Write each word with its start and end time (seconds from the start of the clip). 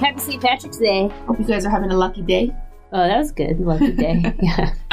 Happy 0.00 0.18
St. 0.18 0.42
Patrick's 0.42 0.78
Day. 0.78 1.08
Hope 1.26 1.38
you 1.38 1.44
guys 1.44 1.66
are 1.66 1.70
having 1.70 1.90
a 1.90 1.96
lucky 1.96 2.22
day. 2.22 2.54
Oh, 2.92 3.06
that 3.06 3.18
was 3.18 3.32
good. 3.32 3.60
Lucky 3.60 3.92
day. 3.92 4.34
yeah. 4.40 4.74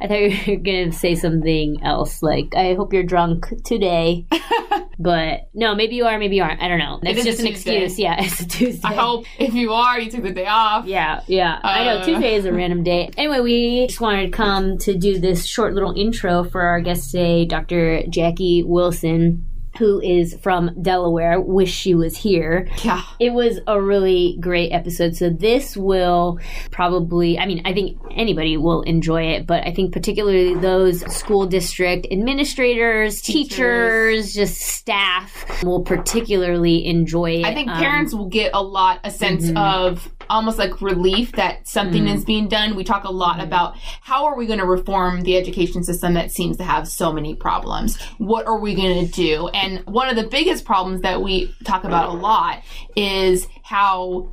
I 0.00 0.06
thought 0.06 0.20
you 0.20 0.52
were 0.56 0.62
going 0.62 0.90
to 0.90 0.96
say 0.96 1.14
something 1.16 1.82
else, 1.82 2.22
like, 2.22 2.54
I 2.54 2.74
hope 2.74 2.92
you're 2.92 3.02
drunk 3.02 3.46
today. 3.64 4.26
but 4.98 5.48
no, 5.54 5.74
maybe 5.74 5.96
you 5.96 6.06
are, 6.06 6.18
maybe 6.18 6.36
you 6.36 6.42
aren't. 6.42 6.62
I 6.62 6.68
don't 6.68 6.78
know. 6.78 7.00
It's 7.02 7.24
just 7.24 7.40
an 7.40 7.46
Tuesday. 7.46 7.82
excuse. 7.84 7.98
Yeah, 7.98 8.16
it's 8.22 8.38
a 8.40 8.46
Tuesday. 8.46 8.86
I 8.86 8.94
hope 8.94 9.24
if 9.40 9.54
you 9.54 9.72
are, 9.72 9.98
you 9.98 10.08
took 10.10 10.22
the 10.22 10.32
day 10.32 10.46
off. 10.46 10.86
Yeah, 10.86 11.22
yeah. 11.26 11.58
I 11.64 11.84
know 11.84 11.96
Uh. 11.98 12.04
Tuesday 12.04 12.34
is 12.36 12.44
a 12.44 12.52
random 12.52 12.84
day. 12.84 13.10
Anyway, 13.16 13.40
we 13.40 13.86
just 13.88 14.00
wanted 14.00 14.26
to 14.26 14.30
come 14.30 14.78
to 14.78 14.96
do 14.96 15.18
this 15.18 15.44
short 15.46 15.74
little 15.74 15.92
intro 15.96 16.44
for 16.44 16.60
our 16.62 16.80
guest 16.80 17.10
today, 17.10 17.44
Dr. 17.44 18.04
Jackie 18.08 18.62
Wilson, 18.64 19.47
who 19.78 20.00
is 20.00 20.36
from 20.42 20.70
Delaware. 20.82 21.40
Wish 21.40 21.72
she 21.72 21.94
was 21.94 22.16
here. 22.16 22.68
Yeah. 22.84 23.02
It 23.20 23.32
was 23.32 23.60
a 23.66 23.80
really 23.80 24.36
great 24.40 24.70
episode. 24.70 25.16
So 25.16 25.30
this 25.30 25.76
will 25.76 26.38
probably, 26.70 27.38
I 27.38 27.46
mean, 27.46 27.62
I 27.64 27.72
think 27.72 27.98
anybody 28.10 28.56
will 28.56 28.82
enjoy 28.82 29.22
it, 29.22 29.46
but 29.46 29.66
I 29.66 29.72
think 29.72 29.92
particularly 29.92 30.54
those 30.54 31.00
school 31.14 31.46
district 31.46 32.06
administrators, 32.10 33.20
teachers, 33.20 34.34
just 34.34 34.60
staff 34.60 35.62
will 35.62 35.82
particularly 35.82 36.84
enjoy 36.86 37.40
it. 37.40 37.44
I 37.44 37.54
think 37.54 37.70
Um, 37.70 37.78
parents 37.78 38.14
will 38.14 38.28
get 38.28 38.50
a 38.54 38.62
lot 38.62 39.00
a 39.04 39.10
sense 39.10 39.50
of 39.56 40.08
almost 40.30 40.58
like 40.58 40.80
relief 40.80 41.32
that 41.32 41.66
something 41.66 42.02
hmm. 42.02 42.14
is 42.14 42.24
being 42.24 42.48
done. 42.48 42.76
We 42.76 42.84
talk 42.84 43.04
a 43.04 43.12
lot 43.12 43.36
hmm. 43.36 43.42
about 43.42 43.76
how 43.76 44.26
are 44.26 44.36
we 44.36 44.46
going 44.46 44.58
to 44.58 44.66
reform 44.66 45.22
the 45.22 45.36
education 45.36 45.84
system 45.84 46.14
that 46.14 46.30
seems 46.30 46.56
to 46.58 46.64
have 46.64 46.88
so 46.88 47.12
many 47.12 47.34
problems. 47.34 48.00
What 48.18 48.46
are 48.46 48.58
we 48.58 48.74
going 48.74 49.06
to 49.06 49.12
do? 49.12 49.48
And 49.48 49.84
one 49.86 50.08
of 50.08 50.16
the 50.16 50.28
biggest 50.28 50.64
problems 50.64 51.02
that 51.02 51.22
we 51.22 51.54
talk 51.64 51.84
about 51.84 52.08
a 52.08 52.12
lot 52.12 52.62
is 52.96 53.46
how 53.62 54.28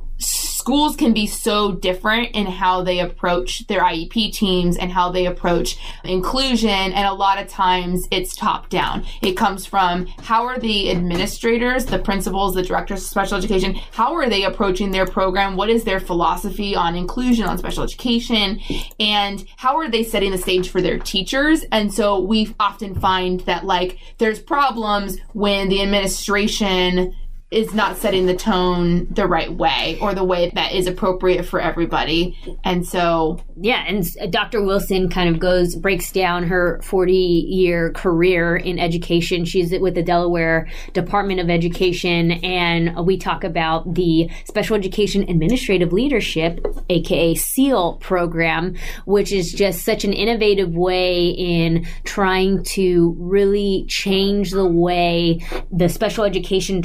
schools 0.66 0.96
can 0.96 1.12
be 1.12 1.28
so 1.28 1.70
different 1.70 2.28
in 2.34 2.44
how 2.44 2.82
they 2.82 2.98
approach 2.98 3.64
their 3.68 3.82
IEP 3.82 4.32
teams 4.32 4.76
and 4.76 4.90
how 4.90 5.12
they 5.12 5.26
approach 5.26 5.78
inclusion. 6.02 6.68
And 6.68 7.06
a 7.06 7.12
lot 7.12 7.40
of 7.40 7.46
times 7.46 8.08
it's 8.10 8.34
top 8.34 8.68
down. 8.68 9.06
It 9.22 9.36
comes 9.36 9.64
from 9.64 10.06
how 10.24 10.44
are 10.46 10.58
the 10.58 10.90
administrators, 10.90 11.86
the 11.86 12.00
principals, 12.00 12.54
the 12.54 12.64
directors 12.64 13.02
of 13.02 13.06
special 13.06 13.38
education, 13.38 13.76
how 13.92 14.14
are 14.14 14.28
they 14.28 14.42
approaching 14.42 14.90
their 14.90 15.06
program? 15.06 15.54
What 15.54 15.70
is 15.70 15.84
their 15.84 16.00
philosophy 16.00 16.74
on 16.74 16.96
inclusion, 16.96 17.46
on 17.46 17.58
special 17.58 17.84
education? 17.84 18.58
And 18.98 19.46
how 19.58 19.76
are 19.76 19.88
they 19.88 20.02
setting 20.02 20.32
the 20.32 20.38
stage 20.38 20.68
for 20.68 20.82
their 20.82 20.98
teachers? 20.98 21.64
And 21.70 21.94
so 21.94 22.18
we 22.18 22.52
often 22.58 22.96
find 22.96 23.38
that 23.42 23.64
like 23.64 23.98
there's 24.18 24.40
problems 24.40 25.16
when 25.32 25.68
the 25.68 25.80
administration 25.80 27.14
is 27.52 27.72
not 27.72 27.96
setting 27.96 28.26
the 28.26 28.34
tone 28.34 29.06
the 29.12 29.26
right 29.26 29.52
way 29.52 29.96
or 30.00 30.14
the 30.14 30.24
way 30.24 30.50
that 30.54 30.72
is 30.72 30.88
appropriate 30.88 31.44
for 31.44 31.60
everybody. 31.60 32.36
And 32.64 32.84
so, 32.84 33.38
yeah, 33.60 33.84
and 33.86 34.04
Dr. 34.32 34.62
Wilson 34.64 35.08
kind 35.08 35.28
of 35.28 35.38
goes 35.38 35.76
breaks 35.76 36.10
down 36.10 36.48
her 36.48 36.80
40 36.82 37.14
year 37.14 37.92
career 37.92 38.56
in 38.56 38.80
education. 38.80 39.44
She's 39.44 39.70
with 39.78 39.94
the 39.94 40.02
Delaware 40.02 40.68
Department 40.92 41.38
of 41.38 41.48
Education, 41.48 42.32
and 42.32 43.06
we 43.06 43.16
talk 43.16 43.44
about 43.44 43.94
the 43.94 44.28
Special 44.44 44.74
Education 44.74 45.22
Administrative 45.28 45.92
Leadership, 45.92 46.66
aka 46.90 47.34
SEAL 47.36 47.98
program, 47.98 48.74
which 49.04 49.30
is 49.30 49.52
just 49.52 49.84
such 49.84 50.04
an 50.04 50.12
innovative 50.12 50.74
way 50.74 51.28
in 51.28 51.86
trying 52.02 52.64
to 52.64 53.14
really 53.20 53.84
change 53.88 54.50
the 54.50 54.66
way 54.66 55.40
the 55.70 55.88
special 55.88 56.24
education 56.24 56.80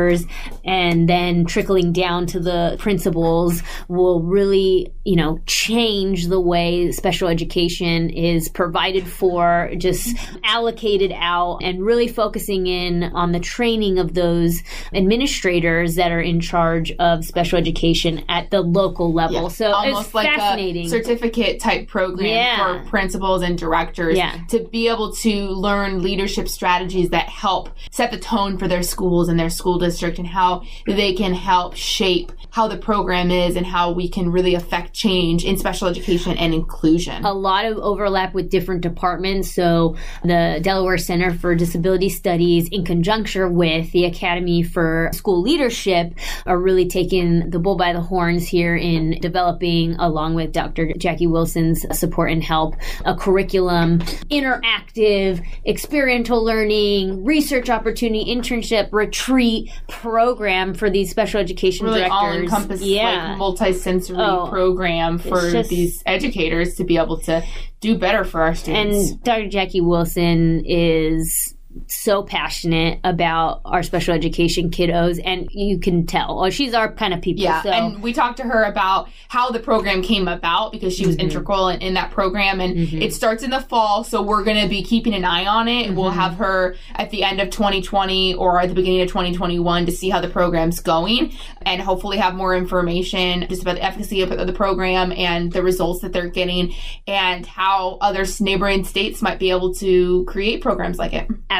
directors 0.00 0.26
and 0.64 1.08
then 1.08 1.44
trickling 1.44 1.92
down 1.92 2.26
to 2.26 2.40
the 2.40 2.76
principals 2.78 3.62
will 3.88 4.22
really, 4.22 4.92
you 5.04 5.16
know, 5.16 5.40
change 5.46 6.26
the 6.26 6.40
way 6.40 6.92
special 6.92 7.26
education 7.28 8.10
is 8.10 8.48
provided 8.50 9.06
for, 9.06 9.70
just 9.78 10.14
allocated 10.44 11.10
out, 11.14 11.58
and 11.62 11.82
really 11.82 12.06
focusing 12.06 12.66
in 12.66 13.04
on 13.04 13.32
the 13.32 13.40
training 13.40 13.98
of 13.98 14.12
those 14.12 14.60
administrators 14.92 15.94
that 15.94 16.12
are 16.12 16.20
in 16.20 16.38
charge 16.38 16.92
of 16.98 17.24
special 17.24 17.58
education 17.58 18.22
at 18.28 18.50
the 18.50 18.60
local 18.60 19.12
level. 19.12 19.48
So 19.48 19.72
almost 19.72 20.06
it's 20.08 20.14
like 20.14 20.26
fascinating. 20.28 20.86
a 20.86 20.88
certificate 20.90 21.60
type 21.60 21.88
program 21.88 22.26
Yeah. 22.28 22.82
for 22.84 22.88
principals 22.90 23.42
and 23.42 23.56
directors 23.56 24.16
Yeah. 24.16 24.34
to 24.50 24.60
be 24.70 24.88
able 24.88 25.12
to 25.14 25.46
learn 25.48 26.02
leadership 26.02 26.46
strategies 26.48 27.08
that 27.10 27.28
help 27.28 27.70
set 27.90 28.10
the 28.10 28.18
tone 28.18 28.58
for 28.58 28.68
their 28.68 28.82
schools 28.82 29.28
and 29.28 29.40
their 29.40 29.50
school 29.50 29.78
district 29.78 30.18
and 30.18 30.28
how 30.28 30.62
they 30.86 31.14
can 31.14 31.32
help 31.32 31.74
shape 31.74 32.32
how 32.50 32.66
the 32.68 32.76
program 32.76 33.30
is 33.30 33.56
and 33.56 33.64
how 33.64 33.92
we 33.92 34.08
can 34.08 34.30
really 34.30 34.54
affect 34.54 34.92
change 35.00 35.44
in 35.44 35.56
special 35.56 35.88
education 35.88 36.36
and 36.36 36.52
inclusion. 36.52 37.24
a 37.24 37.32
lot 37.32 37.64
of 37.64 37.78
overlap 37.78 38.34
with 38.34 38.50
different 38.50 38.82
departments. 38.82 39.50
So 39.54 39.96
the 40.22 40.58
Delaware 40.62 40.98
Center 40.98 41.32
for 41.32 41.54
Disability 41.54 42.08
Studies, 42.10 42.68
in 42.70 42.84
conjunction 42.84 43.54
with 43.54 43.90
the 43.92 44.04
Academy 44.04 44.62
for 44.62 45.08
School 45.14 45.40
Leadership, 45.40 46.12
are 46.44 46.58
really 46.58 46.86
taking 46.86 47.48
the 47.50 47.58
bull 47.58 47.76
by 47.76 47.92
the 47.94 48.00
horns 48.02 48.46
here 48.46 48.76
in 48.76 49.18
developing, 49.20 49.94
along 49.94 50.34
with 50.34 50.52
Dr. 50.52 50.92
Jackie 50.98 51.26
Wilson's 51.26 51.86
support 51.98 52.30
and 52.30 52.42
help, 52.44 52.74
a 53.06 53.14
curriculum, 53.14 54.00
interactive, 54.30 55.42
experiential 55.66 56.44
learning, 56.44 57.24
research 57.24 57.70
opportunity, 57.70 58.24
internship, 58.34 58.88
retreat 58.92 59.70
program 59.88 60.74
for 60.74 60.90
these 60.90 61.10
special 61.10 61.40
education 61.40 61.86
really 61.86 62.00
directors. 62.00 62.18
all 62.20 62.32
encompassing 62.32 62.88
yeah. 62.88 63.28
like 63.30 63.38
multi-sensory 63.38 64.16
Oh, 64.20 64.48
program 64.50 64.79
for 65.18 65.50
just- 65.50 65.70
these 65.70 66.02
educators 66.06 66.74
to 66.76 66.84
be 66.84 66.96
able 66.96 67.18
to 67.22 67.42
do 67.80 67.96
better 67.96 68.24
for 68.24 68.42
our 68.42 68.54
students. 68.54 69.10
And 69.10 69.22
Dr. 69.22 69.48
Jackie 69.48 69.80
Wilson 69.80 70.62
is 70.66 71.54
so 71.86 72.22
passionate 72.22 72.98
about 73.04 73.60
our 73.64 73.82
special 73.82 74.14
education 74.14 74.70
kiddos, 74.70 75.20
and 75.24 75.48
you 75.52 75.78
can 75.78 76.06
tell. 76.06 76.44
Oh, 76.44 76.50
she's 76.50 76.74
our 76.74 76.92
kind 76.92 77.14
of 77.14 77.22
people. 77.22 77.44
Yeah, 77.44 77.62
so. 77.62 77.70
and 77.70 78.02
we 78.02 78.12
talked 78.12 78.38
to 78.38 78.42
her 78.44 78.64
about 78.64 79.08
how 79.28 79.50
the 79.50 79.60
program 79.60 80.02
came 80.02 80.26
about 80.28 80.72
because 80.72 80.94
she 80.94 81.06
was 81.06 81.16
Mm-hmm. 81.16 81.26
integral 81.26 81.68
in, 81.68 81.80
in 81.82 81.94
that 81.94 82.10
program, 82.12 82.60
and 82.60 82.76
it 82.94 83.12
starts 83.12 83.42
in 83.42 83.50
the 83.50 83.60
fall. 83.60 84.04
So 84.04 84.22
we're 84.22 84.42
going 84.44 84.62
to 84.62 84.68
be 84.68 84.82
keeping 84.82 85.14
an 85.14 85.24
eye 85.24 85.46
on 85.46 85.68
it. 85.68 85.86
Mm-hmm. 85.86 85.96
We'll 85.96 86.10
have 86.10 86.36
her 86.36 86.76
at 86.94 87.10
the 87.10 87.24
end 87.24 87.40
of 87.40 87.50
2020 87.50 88.34
or 88.34 88.60
at 88.60 88.68
the 88.68 88.74
beginning 88.74 89.02
of 89.02 89.08
2021 89.08 89.86
to 89.86 89.92
see 89.92 90.08
how 90.08 90.20
the 90.20 90.28
program's 90.28 90.80
going, 90.80 91.32
and 91.62 91.80
hopefully 91.82 92.16
have 92.16 92.34
more 92.34 92.54
information 92.56 93.46
just 93.48 93.62
about 93.62 93.76
the 93.76 93.82
efficacy 93.82 94.22
of, 94.22 94.32
of 94.32 94.46
the 94.46 94.52
program 94.52 95.12
and 95.12 95.52
the 95.52 95.62
results 95.62 96.00
that 96.00 96.12
they're 96.12 96.28
getting, 96.28 96.74
and 97.06 97.44
how 97.46 97.98
other 98.00 98.24
neighboring 98.40 98.84
states 98.84 99.20
might 99.20 99.38
be 99.38 99.50
able 99.50 99.74
to 99.74 100.24
create 100.24 100.62
programs 100.62 100.98
like 100.98 101.12
it. 101.12 101.28
Absolutely. 101.50 101.59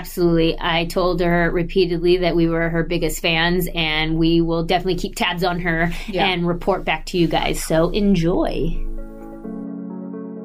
I 0.61 0.87
told 0.91 1.21
her 1.21 1.50
repeatedly 1.50 2.19
that 2.19 2.34
we 2.37 2.49
were 2.49 2.69
her 2.69 2.83
biggest 2.83 3.21
fans, 3.21 3.69
and 3.75 4.19
we 4.19 4.41
will 4.41 4.65
definitely 4.65 4.97
keep 4.97 5.16
tabs 5.16 5.45
on 5.45 5.60
her 5.60 5.92
Yeah. 6.09 6.27
and 6.27 6.47
report 6.47 6.84
back 6.84 7.07
to 7.07 7.19
you 7.19 7.27
guys. 7.27 7.63
So 7.63 7.91
enjoy. 7.91 8.86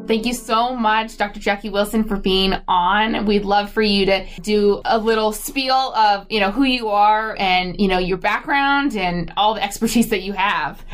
Thank 0.08 0.28
you 0.28 0.34
so 0.34 0.76
much, 0.76 1.18
Dr. 1.18 1.40
Jackie 1.40 1.70
Wilson, 1.72 2.04
for 2.04 2.16
being 2.16 2.54
on. 2.68 3.26
We'd 3.26 3.44
love 3.44 3.72
for 3.72 3.82
you 3.82 4.06
to 4.06 4.24
do 4.42 4.82
a 4.86 5.00
little 5.00 5.32
spiel 5.32 5.74
of, 5.74 6.28
you 6.30 6.40
know, 6.40 6.52
who 6.52 6.64
you 6.64 6.90
are 6.90 7.36
and, 7.40 7.80
you 7.82 7.88
know, 7.88 7.98
your 7.98 8.18
background 8.18 8.96
and 8.96 9.34
all 9.36 9.56
the 9.56 9.64
expertise 9.64 10.10
that 10.10 10.22
you 10.22 10.34
have. 10.34 10.86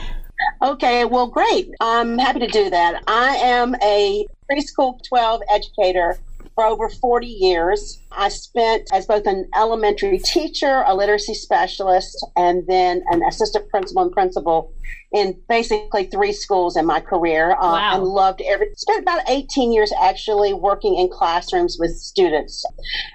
Okay, 0.62 1.04
well, 1.04 1.28
great. 1.28 1.72
I'm 1.82 2.18
happy 2.18 2.40
to 2.40 2.48
do 2.48 2.70
that. 2.70 3.04
I 3.06 3.36
am 3.36 3.76
a 3.84 4.26
preschool 4.50 5.00
12 5.08 5.42
educator 5.54 6.18
for 6.62 6.68
over 6.68 6.90
40 6.90 7.26
years. 7.26 8.00
I 8.12 8.30
spent 8.30 8.88
as 8.94 9.08
both 9.08 9.26
an 9.26 9.50
elementary 9.56 10.20
teacher, 10.20 10.84
a 10.86 10.96
literacy 10.96 11.34
specialist, 11.34 12.16
and 12.36 12.64
then 12.68 13.04
an 13.10 13.24
assistant 13.24 13.68
principal 13.70 14.04
and 14.04 14.12
principal 14.12 14.74
in 15.12 15.38
basically 15.50 16.06
three 16.06 16.32
schools 16.32 16.78
in 16.78 16.86
my 16.86 17.00
career. 17.00 17.54
Uh, 17.54 17.72
Wow. 17.72 17.96
And 17.96 18.04
loved 18.04 18.42
every, 18.42 18.68
spent 18.76 19.02
about 19.02 19.22
18 19.28 19.72
years 19.74 19.92
actually 20.00 20.54
working 20.54 20.96
in 20.98 21.10
classrooms 21.10 21.78
with 21.80 21.92
students. 21.98 22.64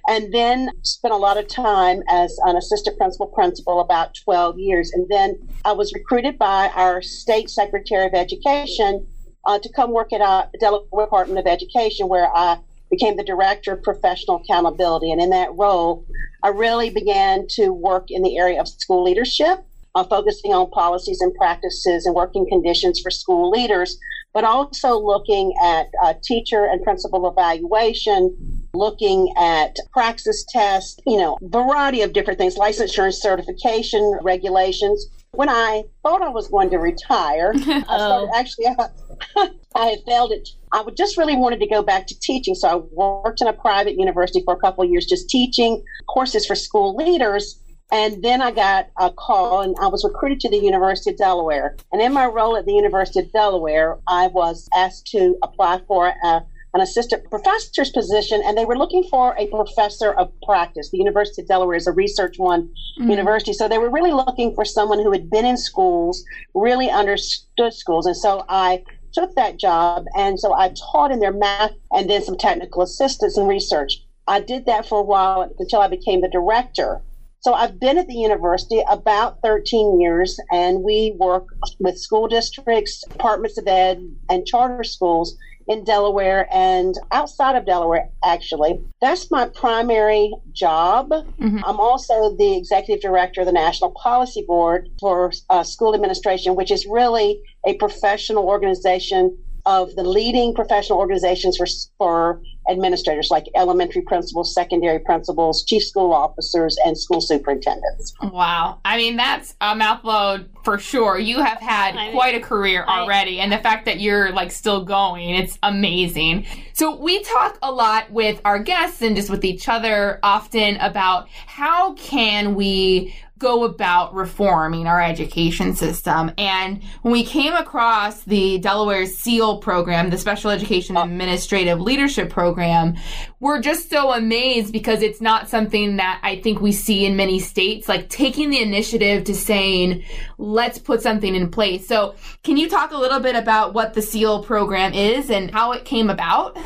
And 0.08 0.32
then 0.32 0.70
spent 0.82 1.14
a 1.14 1.16
lot 1.16 1.38
of 1.38 1.46
time 1.46 2.02
as 2.08 2.36
an 2.44 2.56
assistant 2.56 2.98
principal 2.98 3.28
principal, 3.28 3.80
about 3.80 4.14
12 4.24 4.58
years. 4.58 4.90
And 4.92 5.06
then 5.08 5.36
I 5.64 5.72
was 5.72 5.92
recruited 5.94 6.38
by 6.38 6.70
our 6.74 7.00
state 7.00 7.48
secretary 7.48 8.06
of 8.06 8.14
education 8.14 9.06
uh, 9.44 9.58
to 9.60 9.72
come 9.72 9.92
work 9.92 10.12
at 10.12 10.20
a 10.20 10.48
Delaware 10.58 11.06
Department 11.06 11.38
of 11.38 11.46
Education, 11.46 12.08
where 12.08 12.28
I 12.34 12.58
became 12.90 13.16
the 13.16 13.24
director 13.24 13.72
of 13.72 13.82
professional 13.82 14.36
accountability. 14.36 15.10
And 15.10 15.20
in 15.20 15.30
that 15.30 15.54
role, 15.54 16.04
I 16.42 16.48
really 16.48 16.90
began 16.90 17.46
to 17.50 17.70
work 17.70 18.06
in 18.10 18.22
the 18.22 18.38
area 18.38 18.60
of 18.60 18.68
school 18.68 19.02
leadership, 19.02 19.64
uh, 19.94 20.04
focusing 20.04 20.52
on 20.52 20.70
policies 20.70 21.20
and 21.20 21.34
practices 21.34 22.06
and 22.06 22.14
working 22.14 22.46
conditions 22.48 23.00
for 23.00 23.10
school 23.10 23.50
leaders, 23.50 23.98
but 24.32 24.44
also 24.44 24.98
looking 24.98 25.54
at 25.62 25.86
uh, 26.04 26.14
teacher 26.22 26.66
and 26.66 26.82
principal 26.82 27.28
evaluation, 27.28 28.36
looking 28.74 29.32
at 29.38 29.76
praxis 29.92 30.44
tests, 30.50 31.00
you 31.06 31.16
know, 31.16 31.38
variety 31.42 32.02
of 32.02 32.12
different 32.12 32.38
things, 32.38 32.56
licensure 32.56 33.04
and 33.04 33.14
certification 33.14 34.18
regulations. 34.22 35.06
When 35.36 35.48
I 35.48 35.84
thought 36.02 36.22
I 36.22 36.30
was 36.30 36.48
going 36.48 36.70
to 36.70 36.78
retire, 36.78 37.52
I 37.56 37.60
started, 37.60 37.86
oh. 37.90 38.30
actually, 38.34 38.66
I 39.74 39.86
had 39.86 39.98
failed 40.06 40.32
it. 40.32 40.48
I 40.72 40.80
would 40.80 40.96
just 40.96 41.16
really 41.16 41.36
wanted 41.36 41.60
to 41.60 41.68
go 41.68 41.82
back 41.82 42.06
to 42.08 42.18
teaching. 42.18 42.54
So 42.54 42.68
I 42.68 42.76
worked 42.76 43.40
in 43.40 43.46
a 43.46 43.52
private 43.52 43.98
university 43.98 44.42
for 44.44 44.54
a 44.54 44.58
couple 44.58 44.84
of 44.84 44.90
years, 44.90 45.06
just 45.06 45.28
teaching 45.28 45.84
courses 46.08 46.46
for 46.46 46.54
school 46.54 46.96
leaders. 46.96 47.60
And 47.92 48.22
then 48.24 48.42
I 48.42 48.50
got 48.50 48.88
a 48.98 49.12
call 49.12 49.60
and 49.60 49.76
I 49.80 49.86
was 49.86 50.04
recruited 50.04 50.40
to 50.40 50.50
the 50.50 50.58
University 50.58 51.10
of 51.10 51.18
Delaware. 51.18 51.76
And 51.92 52.02
in 52.02 52.12
my 52.12 52.26
role 52.26 52.56
at 52.56 52.66
the 52.66 52.72
University 52.72 53.20
of 53.20 53.30
Delaware, 53.32 53.98
I 54.08 54.26
was 54.28 54.68
asked 54.74 55.06
to 55.08 55.36
apply 55.42 55.82
for 55.86 56.08
a 56.08 56.42
an 56.76 56.82
assistant 56.82 57.24
professor's 57.30 57.88
position, 57.90 58.42
and 58.44 58.56
they 58.56 58.66
were 58.66 58.76
looking 58.76 59.02
for 59.04 59.34
a 59.38 59.46
professor 59.46 60.12
of 60.12 60.30
practice. 60.42 60.90
The 60.90 60.98
University 60.98 61.40
of 61.40 61.48
Delaware 61.48 61.76
is 61.76 61.86
a 61.86 61.92
research 61.92 62.38
one 62.38 62.68
mm-hmm. 63.00 63.08
university, 63.08 63.54
so 63.54 63.66
they 63.66 63.78
were 63.78 63.90
really 63.90 64.12
looking 64.12 64.54
for 64.54 64.66
someone 64.66 64.98
who 64.98 65.10
had 65.10 65.30
been 65.30 65.46
in 65.46 65.56
schools, 65.56 66.22
really 66.54 66.90
understood 66.90 67.72
schools. 67.72 68.04
And 68.04 68.14
so 68.16 68.44
I 68.50 68.84
took 69.14 69.34
that 69.36 69.58
job, 69.58 70.04
and 70.18 70.38
so 70.38 70.52
I 70.52 70.74
taught 70.92 71.12
in 71.12 71.20
their 71.20 71.32
math 71.32 71.72
and 71.92 72.10
then 72.10 72.22
some 72.22 72.36
technical 72.36 72.82
assistance 72.82 73.38
and 73.38 73.48
research. 73.48 73.94
I 74.28 74.40
did 74.40 74.66
that 74.66 74.86
for 74.86 74.98
a 74.98 75.02
while 75.02 75.50
until 75.58 75.80
I 75.80 75.88
became 75.88 76.20
the 76.20 76.28
director. 76.28 77.00
So 77.40 77.54
I've 77.54 77.80
been 77.80 77.96
at 77.96 78.06
the 78.06 78.14
university 78.14 78.82
about 78.90 79.38
13 79.42 79.98
years, 79.98 80.38
and 80.52 80.82
we 80.82 81.16
work 81.18 81.46
with 81.80 81.98
school 81.98 82.28
districts, 82.28 83.02
departments 83.08 83.56
of 83.56 83.66
ed, 83.66 84.02
and 84.28 84.44
charter 84.44 84.84
schools 84.84 85.38
in 85.68 85.84
Delaware 85.84 86.48
and 86.52 86.94
outside 87.12 87.56
of 87.56 87.66
Delaware, 87.66 88.08
actually. 88.24 88.80
That's 89.00 89.30
my 89.30 89.48
primary 89.48 90.32
job. 90.52 91.10
Mm-hmm. 91.10 91.60
I'm 91.64 91.80
also 91.80 92.36
the 92.36 92.56
executive 92.56 93.02
director 93.02 93.40
of 93.40 93.46
the 93.46 93.52
National 93.52 93.90
Policy 93.90 94.44
Board 94.46 94.88
for 95.00 95.32
uh, 95.50 95.62
School 95.62 95.94
Administration, 95.94 96.54
which 96.54 96.70
is 96.70 96.86
really 96.86 97.40
a 97.66 97.74
professional 97.74 98.46
organization 98.46 99.36
of 99.66 99.94
the 99.96 100.04
leading 100.04 100.54
professional 100.54 101.00
organizations 101.00 101.56
for, 101.56 101.66
for 101.98 102.40
administrators 102.70 103.28
like 103.30 103.46
elementary 103.54 104.02
principals, 104.02 104.54
secondary 104.54 104.98
principals, 104.98 105.64
chief 105.64 105.82
school 105.82 106.12
officers, 106.12 106.76
and 106.84 106.96
school 106.96 107.20
superintendents. 107.20 108.14
Wow. 108.22 108.80
I 108.84 108.96
mean, 108.96 109.16
that's 109.16 109.54
a 109.60 109.74
mouthload 109.74 110.48
for 110.64 110.78
sure. 110.78 111.18
You 111.18 111.38
have 111.38 111.58
had 111.58 111.96
I 111.96 112.12
quite 112.12 112.34
a 112.34 112.40
career 112.40 112.84
already, 112.84 113.40
I, 113.40 113.44
and 113.44 113.52
the 113.52 113.58
fact 113.58 113.86
that 113.86 114.00
you're 114.00 114.32
like 114.32 114.50
still 114.50 114.84
going, 114.84 115.30
it's 115.30 115.58
amazing. 115.62 116.46
So, 116.72 116.96
we 116.96 117.22
talk 117.22 117.58
a 117.62 117.70
lot 117.70 118.10
with 118.10 118.40
our 118.44 118.58
guests 118.58 119.00
and 119.00 119.16
just 119.16 119.30
with 119.30 119.44
each 119.44 119.68
other 119.68 120.18
often 120.22 120.76
about 120.76 121.28
how 121.46 121.94
can 121.94 122.54
we 122.54 123.14
go 123.38 123.64
about 123.64 124.14
reforming 124.14 124.86
our 124.86 125.00
education 125.00 125.74
system. 125.74 126.32
And 126.38 126.82
when 127.02 127.12
we 127.12 127.24
came 127.24 127.52
across 127.52 128.22
the 128.22 128.58
Delaware 128.58 129.06
SEAL 129.06 129.58
program, 129.58 130.10
the 130.10 130.18
Special 130.18 130.50
Education 130.50 130.96
uh. 130.96 131.04
Administrative 131.04 131.80
Leadership 131.80 132.30
Program, 132.30 132.96
we're 133.40 133.60
just 133.60 133.90
so 133.90 134.12
amazed 134.12 134.72
because 134.72 135.02
it's 135.02 135.20
not 135.20 135.48
something 135.48 135.96
that 135.96 136.20
I 136.22 136.40
think 136.40 136.60
we 136.60 136.72
see 136.72 137.04
in 137.04 137.16
many 137.16 137.38
states, 137.38 137.88
like 137.88 138.08
taking 138.08 138.50
the 138.50 138.60
initiative 138.60 139.24
to 139.24 139.34
saying, 139.34 140.02
let's 140.38 140.78
put 140.78 141.02
something 141.02 141.34
in 141.34 141.50
place. 141.50 141.86
So, 141.86 142.14
can 142.42 142.56
you 142.56 142.68
talk 142.68 142.92
a 142.92 142.98
little 142.98 143.20
bit 143.20 143.36
about 143.36 143.74
what 143.74 143.94
the 143.94 144.02
SEAL 144.02 144.44
program 144.44 144.94
is 144.94 145.30
and 145.30 145.50
how 145.50 145.72
it 145.72 145.84
came 145.84 146.08
about? 146.08 146.58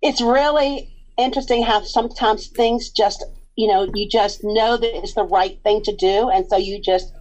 It's 0.00 0.20
really 0.20 0.94
interesting 1.18 1.62
how 1.62 1.82
sometimes 1.82 2.48
things 2.48 2.90
just 2.90 3.24
you 3.56 3.68
know, 3.68 3.88
you 3.94 4.08
just 4.08 4.40
know 4.42 4.76
that 4.76 4.96
it's 4.96 5.14
the 5.14 5.24
right 5.24 5.58
thing 5.62 5.82
to 5.82 5.94
do. 5.94 6.30
And 6.30 6.46
so 6.48 6.56
you 6.56 6.80
just 6.80 7.12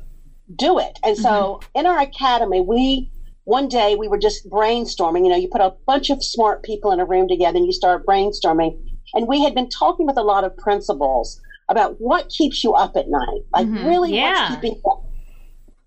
do 0.55 0.79
it. 0.79 0.97
And 1.03 1.17
so 1.17 1.29
mm-hmm. 1.29 1.79
in 1.79 1.85
our 1.85 1.99
academy, 1.99 2.61
we, 2.61 3.11
one 3.43 3.67
day 3.67 3.95
we 3.95 4.07
were 4.07 4.17
just 4.17 4.49
brainstorming. 4.49 5.23
You 5.23 5.29
know, 5.29 5.37
you 5.37 5.49
put 5.49 5.61
a 5.61 5.73
bunch 5.85 6.09
of 6.09 6.23
smart 6.23 6.63
people 6.63 6.91
in 6.91 6.99
a 6.99 7.05
room 7.05 7.27
together 7.27 7.57
and 7.57 7.65
you 7.65 7.73
start 7.73 8.05
brainstorming. 8.05 8.79
And 9.13 9.27
we 9.27 9.43
had 9.43 9.53
been 9.53 9.69
talking 9.69 10.05
with 10.05 10.17
a 10.17 10.23
lot 10.23 10.43
of 10.43 10.55
principals 10.57 11.39
about 11.69 11.95
what 11.99 12.29
keeps 12.29 12.63
you 12.63 12.73
up 12.73 12.95
at 12.95 13.09
night. 13.09 13.41
Like, 13.53 13.67
mm-hmm. 13.67 13.85
really, 13.85 14.15
yeah. 14.15 14.49
what's 14.49 14.55
keeping 14.55 14.75
you 14.83 14.91
up? 14.91 15.05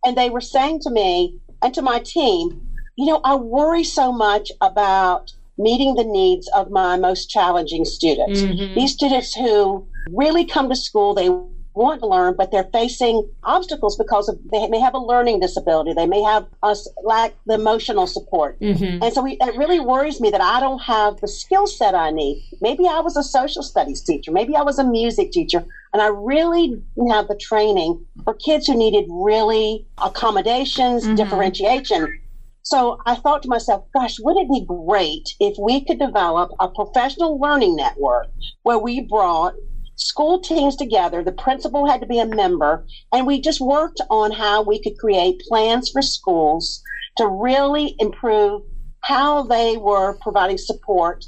And 0.04 0.16
they 0.16 0.28
were 0.28 0.40
saying 0.42 0.80
to 0.80 0.90
me 0.90 1.40
and 1.62 1.72
to 1.74 1.80
my 1.80 2.00
team, 2.00 2.60
you 2.96 3.06
know, 3.06 3.20
I 3.24 3.34
worry 3.34 3.84
so 3.84 4.12
much 4.12 4.50
about 4.60 5.32
meeting 5.56 5.94
the 5.94 6.04
needs 6.04 6.48
of 6.54 6.70
my 6.70 6.96
most 6.96 7.30
challenging 7.30 7.84
students. 7.84 8.40
Mm-hmm. 8.42 8.74
These 8.74 8.92
students 8.92 9.34
who 9.34 9.86
really 10.10 10.44
come 10.44 10.68
to 10.68 10.76
school, 10.76 11.14
they 11.14 11.28
want 11.74 12.00
to 12.00 12.06
learn, 12.06 12.34
but 12.36 12.52
they're 12.52 12.68
facing 12.72 13.28
obstacles 13.42 13.96
because 13.96 14.28
of 14.28 14.38
they 14.52 14.68
may 14.68 14.78
have 14.78 14.94
a 14.94 14.98
learning 14.98 15.40
disability, 15.40 15.92
they 15.92 16.06
may 16.06 16.22
have 16.22 16.46
a 16.62 16.76
lack 17.02 17.34
the 17.46 17.54
emotional 17.54 18.06
support, 18.06 18.58
mm-hmm. 18.60 19.02
and 19.02 19.12
so 19.12 19.22
we, 19.22 19.36
it 19.40 19.56
really 19.56 19.80
worries 19.80 20.20
me 20.20 20.30
that 20.30 20.40
I 20.40 20.60
don't 20.60 20.80
have 20.82 21.20
the 21.20 21.28
skill 21.28 21.66
set 21.66 21.94
I 21.94 22.10
need. 22.10 22.44
Maybe 22.60 22.86
I 22.86 23.00
was 23.00 23.16
a 23.16 23.24
social 23.24 23.62
studies 23.62 24.02
teacher, 24.02 24.30
maybe 24.30 24.54
I 24.54 24.62
was 24.62 24.78
a 24.78 24.84
music 24.84 25.32
teacher, 25.32 25.64
and 25.92 26.00
I 26.00 26.08
really 26.08 26.80
didn't 26.94 27.10
have 27.10 27.28
the 27.28 27.36
training 27.36 28.04
for 28.22 28.34
kids 28.34 28.66
who 28.66 28.76
needed 28.76 29.06
really 29.10 29.86
accommodations, 29.98 31.04
mm-hmm. 31.04 31.16
differentiation. 31.16 32.20
So 32.62 32.98
I 33.04 33.16
thought 33.16 33.42
to 33.42 33.48
myself, 33.48 33.84
gosh, 33.92 34.18
wouldn't 34.20 34.46
it 34.46 34.52
be 34.52 34.64
great 34.66 35.34
if 35.38 35.54
we 35.58 35.84
could 35.84 35.98
develop 35.98 36.50
a 36.60 36.68
professional 36.68 37.38
learning 37.38 37.76
network 37.76 38.28
where 38.62 38.78
we 38.78 39.02
brought 39.02 39.54
school 39.96 40.40
teams 40.40 40.76
together. 40.76 41.22
The 41.22 41.32
principal 41.32 41.86
had 41.86 42.00
to 42.00 42.06
be 42.06 42.18
a 42.18 42.26
member, 42.26 42.84
and 43.12 43.26
we 43.26 43.40
just 43.40 43.60
worked 43.60 44.00
on 44.10 44.32
how 44.32 44.62
we 44.62 44.82
could 44.82 44.98
create 44.98 45.42
plans 45.48 45.90
for 45.90 46.02
schools 46.02 46.82
to 47.16 47.26
really 47.26 47.94
improve 47.98 48.62
how 49.00 49.42
they 49.44 49.76
were 49.76 50.18
providing 50.20 50.58
support 50.58 51.24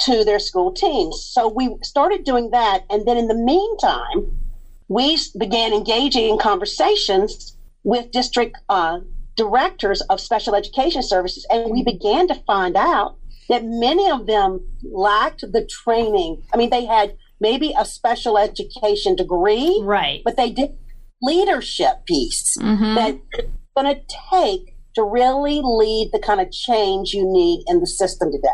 to 0.00 0.24
their 0.24 0.38
school 0.38 0.72
teams. 0.72 1.22
So 1.32 1.48
we 1.48 1.76
started 1.82 2.24
doing 2.24 2.50
that, 2.50 2.84
and 2.90 3.06
then 3.06 3.16
in 3.16 3.28
the 3.28 3.34
meantime, 3.34 4.38
we 4.88 5.18
began 5.38 5.72
engaging 5.72 6.30
in 6.30 6.38
conversations 6.38 7.56
with 7.84 8.10
district 8.10 8.56
uh, 8.68 9.00
directors 9.36 10.00
of 10.02 10.20
special 10.20 10.54
education 10.54 11.02
services, 11.02 11.46
and 11.50 11.70
we 11.70 11.84
began 11.84 12.26
to 12.28 12.34
find 12.46 12.76
out 12.76 13.16
that 13.48 13.64
many 13.64 14.10
of 14.10 14.26
them 14.26 14.66
lacked 14.82 15.40
the 15.52 15.66
training. 15.66 16.42
I 16.52 16.56
mean, 16.56 16.70
they 16.70 16.86
had 16.86 17.16
maybe 17.40 17.74
a 17.78 17.84
special 17.84 18.38
education 18.38 19.16
degree, 19.16 19.80
right? 19.84 20.22
But 20.24 20.36
they 20.36 20.50
did 20.50 20.76
leadership 21.22 22.04
piece 22.06 22.56
mm-hmm. 22.58 22.94
that 22.94 23.20
going 23.76 23.94
to 23.94 24.00
take 24.30 24.76
to 24.94 25.04
really 25.04 25.60
lead 25.62 26.10
the 26.12 26.18
kind 26.18 26.40
of 26.40 26.50
change 26.50 27.12
you 27.12 27.24
need 27.24 27.62
in 27.68 27.80
the 27.80 27.86
system 27.86 28.30
today. 28.32 28.48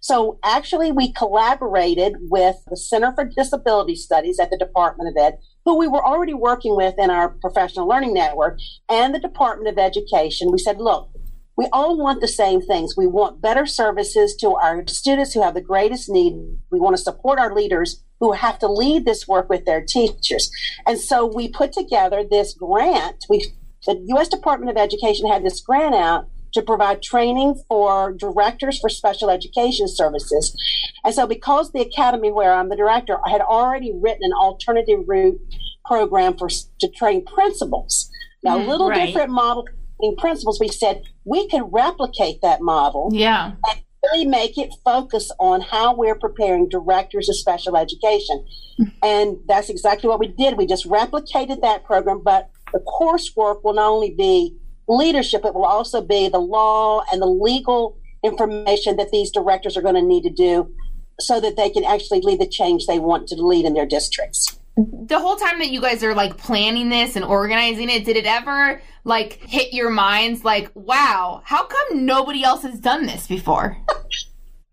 So 0.00 0.38
actually, 0.42 0.92
we 0.92 1.12
collaborated 1.12 2.14
with 2.20 2.56
the 2.68 2.76
Center 2.76 3.12
for 3.14 3.24
Disability 3.24 3.96
Studies 3.96 4.38
at 4.40 4.50
the 4.50 4.58
Department 4.58 5.10
of 5.10 5.22
Ed, 5.22 5.38
who 5.64 5.76
we 5.76 5.88
were 5.88 6.04
already 6.04 6.34
working 6.34 6.76
with 6.76 6.94
in 6.98 7.10
our 7.10 7.28
professional 7.28 7.86
learning 7.86 8.14
network, 8.14 8.58
and 8.88 9.14
the 9.14 9.18
Department 9.18 9.68
of 9.68 9.78
Education. 9.78 10.50
We 10.50 10.58
said, 10.58 10.78
look, 10.78 11.10
we 11.56 11.68
all 11.72 11.96
want 11.96 12.20
the 12.20 12.28
same 12.28 12.60
things. 12.60 12.96
We 12.96 13.06
want 13.06 13.40
better 13.40 13.66
services 13.66 14.34
to 14.36 14.54
our 14.54 14.86
students 14.88 15.34
who 15.34 15.42
have 15.42 15.54
the 15.54 15.60
greatest 15.60 16.08
need. 16.08 16.34
We 16.70 16.80
want 16.80 16.96
to 16.96 17.02
support 17.02 17.38
our 17.38 17.54
leaders 17.54 18.03
who 18.20 18.32
have 18.32 18.58
to 18.60 18.68
lead 18.68 19.04
this 19.04 19.26
work 19.28 19.48
with 19.48 19.64
their 19.64 19.82
teachers. 19.82 20.50
And 20.86 20.98
so 20.98 21.26
we 21.26 21.48
put 21.48 21.72
together 21.72 22.24
this 22.28 22.54
grant. 22.54 23.24
We, 23.28 23.46
the 23.86 24.02
U.S. 24.08 24.28
Department 24.28 24.70
of 24.70 24.76
Education 24.76 25.28
had 25.28 25.44
this 25.44 25.60
grant 25.60 25.94
out 25.94 26.28
to 26.54 26.62
provide 26.62 27.02
training 27.02 27.60
for 27.68 28.12
directors 28.12 28.78
for 28.78 28.88
special 28.88 29.28
education 29.28 29.88
services. 29.88 30.56
And 31.04 31.12
so 31.12 31.26
because 31.26 31.72
the 31.72 31.80
academy 31.80 32.30
where 32.30 32.54
I'm 32.54 32.68
the 32.68 32.76
director 32.76 33.18
had 33.26 33.40
already 33.40 33.92
written 33.92 34.22
an 34.22 34.32
alternative 34.32 35.00
route 35.06 35.40
program 35.84 36.36
for 36.36 36.48
to 36.48 36.88
train 36.88 37.24
principals. 37.24 38.10
Now, 38.42 38.58
mm, 38.58 38.66
a 38.66 38.68
little 38.68 38.88
right. 38.88 39.06
different 39.06 39.30
model 39.30 39.66
in 40.00 40.16
principals, 40.16 40.58
we 40.60 40.68
said 40.68 41.02
we 41.24 41.48
can 41.48 41.64
replicate 41.64 42.40
that 42.42 42.60
model. 42.60 43.10
Yeah. 43.12 43.52
And 43.70 43.83
really 44.10 44.24
make 44.24 44.58
it 44.58 44.72
focus 44.84 45.30
on 45.38 45.60
how 45.60 45.94
we're 45.94 46.14
preparing 46.14 46.68
directors 46.68 47.28
of 47.28 47.36
special 47.36 47.76
education. 47.76 48.44
Mm-hmm. 48.80 48.84
And 49.02 49.36
that's 49.46 49.68
exactly 49.68 50.08
what 50.08 50.18
we 50.18 50.28
did. 50.28 50.56
We 50.56 50.66
just 50.66 50.88
replicated 50.88 51.60
that 51.62 51.84
program, 51.84 52.22
but 52.24 52.50
the 52.72 52.80
coursework 52.80 53.62
will 53.64 53.74
not 53.74 53.88
only 53.88 54.10
be 54.10 54.56
leadership, 54.88 55.44
it 55.44 55.54
will 55.54 55.64
also 55.64 56.00
be 56.00 56.28
the 56.28 56.38
law 56.38 57.02
and 57.12 57.22
the 57.22 57.26
legal 57.26 57.96
information 58.24 58.96
that 58.96 59.10
these 59.10 59.30
directors 59.30 59.76
are 59.76 59.82
going 59.82 59.94
to 59.94 60.02
need 60.02 60.22
to 60.22 60.30
do 60.30 60.72
so 61.20 61.40
that 61.40 61.56
they 61.56 61.70
can 61.70 61.84
actually 61.84 62.20
lead 62.20 62.40
the 62.40 62.48
change 62.48 62.86
they 62.86 62.98
want 62.98 63.28
to 63.28 63.36
lead 63.36 63.64
in 63.64 63.74
their 63.74 63.86
districts. 63.86 64.58
The 64.76 65.18
whole 65.18 65.36
time 65.36 65.60
that 65.60 65.70
you 65.70 65.80
guys 65.80 66.02
are 66.02 66.14
like 66.14 66.36
planning 66.36 66.88
this 66.88 67.14
and 67.14 67.24
organizing 67.24 67.88
it, 67.88 68.04
did 68.04 68.16
it 68.16 68.26
ever 68.26 68.82
like 69.04 69.34
hit 69.34 69.72
your 69.72 69.90
minds 69.90 70.44
like, 70.44 70.70
wow, 70.74 71.42
how 71.44 71.64
come 71.64 72.04
nobody 72.04 72.42
else 72.42 72.62
has 72.62 72.80
done 72.80 73.06
this 73.06 73.26
before? 73.26 73.76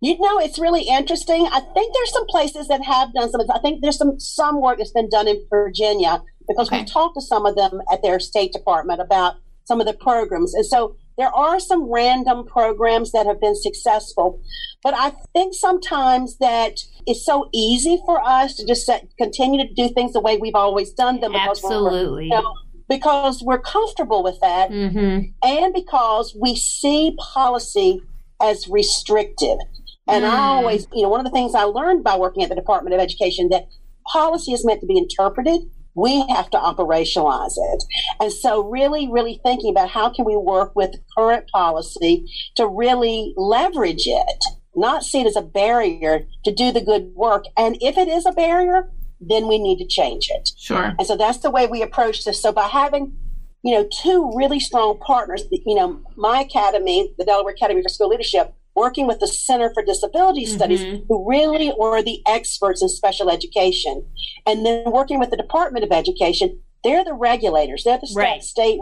You 0.04 0.18
know, 0.18 0.40
it's 0.40 0.58
really 0.58 0.88
interesting. 0.88 1.48
I 1.52 1.60
think 1.60 1.94
there's 1.94 2.12
some 2.12 2.26
places 2.28 2.68
that 2.70 2.84
have 2.84 3.14
done 3.14 3.30
some. 3.30 3.42
I 3.54 3.60
think 3.60 3.84
there's 3.84 3.98
some 3.98 4.20
some 4.20 4.60
work 4.60 4.80
that's 4.80 4.92
been 4.92 5.10
done 5.10 5.28
in 5.28 5.46
Virginia 5.48 6.24
because 6.48 6.70
okay. 6.70 6.80
we 6.80 6.86
talked 6.86 7.16
to 7.18 7.22
some 7.22 7.46
of 7.46 7.56
them 7.56 7.82
at 7.94 8.02
their 8.02 8.20
State 8.20 8.52
Department 8.52 9.00
about 9.00 9.36
some 9.66 9.80
of 9.80 9.86
the 9.86 9.94
programs, 9.94 10.56
and 10.56 10.66
so 10.66 10.96
there 11.22 11.34
are 11.36 11.60
some 11.60 11.84
random 11.84 12.44
programs 12.48 13.12
that 13.12 13.28
have 13.28 13.40
been 13.40 13.56
successful. 13.56 14.42
But 14.82 14.96
I 14.96 15.12
think 15.34 15.54
sometimes 15.54 16.40
that 16.40 16.80
it's 17.06 17.24
so 17.24 17.48
easy 17.54 18.02
for 18.08 18.20
us 18.26 18.56
to 18.56 18.66
just 18.66 18.88
set, 18.88 19.06
continue 19.20 19.64
to 19.64 19.72
do 19.72 19.88
things 19.90 20.14
the 20.14 20.20
way 20.20 20.38
we've 20.38 20.56
always 20.56 20.92
done 20.92 21.20
them. 21.20 21.34
Because 21.34 21.64
Absolutely. 21.64 22.30
We're, 22.32 22.38
you 22.38 22.42
know, 22.42 22.56
because 22.90 23.44
we're 23.44 23.62
comfortable 23.62 24.24
with 24.24 24.40
that, 24.42 24.72
mm-hmm. 24.72 25.20
and 25.48 25.74
because 25.76 26.36
we 26.42 26.56
see 26.56 27.16
policy 27.34 28.02
as 28.42 28.68
restrictive. 28.68 29.60
And 30.08 30.26
mm. 30.26 30.30
I 30.30 30.40
always, 30.40 30.88
you 30.92 31.04
know, 31.04 31.10
one 31.10 31.20
of 31.20 31.26
the 31.26 31.32
things 31.32 31.54
I 31.54 31.66
learned 31.66 32.04
by 32.04 32.18
working 32.18 32.42
at 32.42 32.50
the 32.50 32.56
Department 32.56 32.96
of 32.96 33.00
Education 33.00 33.50
that 33.50 33.68
policy 34.12 34.54
is 34.54 34.66
meant 34.66 34.82
to 34.82 34.88
be 34.88 34.98
interpreted. 34.98 35.62
We 35.96 36.26
have 36.28 36.50
to 36.52 36.58
operationalize 36.58 37.54
it. 37.58 37.84
And 38.20 38.32
so 38.32 38.68
really, 38.70 39.10
really 39.12 39.40
thinking 39.44 39.72
about 39.72 39.90
how 39.90 40.10
can 40.14 40.26
we 40.26 40.36
work 40.38 40.76
with 40.76 40.96
current 41.18 41.50
policy 41.50 42.26
to 42.56 42.68
really 42.68 43.34
leverage 43.36 44.08
it, 44.08 44.46
not 44.76 45.04
see 45.04 45.22
it 45.22 45.28
as 45.28 45.36
a 45.36 45.42
barrier 45.42 46.26
to 46.46 46.54
do 46.54 46.72
the 46.72 46.82
good 46.82 47.14
work. 47.16 47.46
And 47.58 47.78
if 47.82 47.98
it 47.98 48.08
is 48.08 48.26
a 48.26 48.32
barrier, 48.32 48.90
then 49.20 49.48
we 49.48 49.60
need 49.60 49.78
to 49.80 49.88
change 49.88 50.28
it. 50.30 50.50
Sure. 50.58 50.94
And 50.98 51.06
so 51.06 51.16
that's 51.16 51.40
the 51.40 51.52
way 51.52 51.68
we 51.68 51.82
approach 51.82 52.24
this. 52.24 52.42
So 52.42 52.52
by 52.52 52.68
having 52.68 53.18
you 53.64 53.76
know, 53.76 53.88
two 54.02 54.32
really 54.36 54.60
strong 54.60 54.98
partners. 55.00 55.44
You 55.52 55.76
know, 55.76 56.02
my 56.16 56.42
academy, 56.42 57.14
the 57.18 57.26
Delaware 57.26 57.54
Academy 57.54 57.82
for 57.82 57.90
School 57.90 58.10
Leadership, 58.10 58.54
working 58.76 59.08
with 59.08 59.20
the 59.20 59.28
Center 59.28 59.72
for 59.74 59.84
Disability 59.84 60.46
mm-hmm. 60.46 60.56
Studies, 60.56 60.82
who 61.08 61.30
really 61.30 61.72
are 61.80 62.02
the 62.02 62.22
experts 62.28 62.82
in 62.82 62.90
special 62.90 63.30
education, 63.30 64.06
and 64.46 64.66
then 64.66 64.92
working 64.92 65.20
with 65.20 65.30
the 65.30 65.38
Department 65.38 65.86
of 65.86 65.92
Education. 65.92 66.60
They're 66.84 67.04
the 67.04 67.14
regulators. 67.14 67.84
They're 67.84 68.00
the 68.00 68.08
state. 68.08 68.22
Right. 68.22 68.44
state 68.44 68.80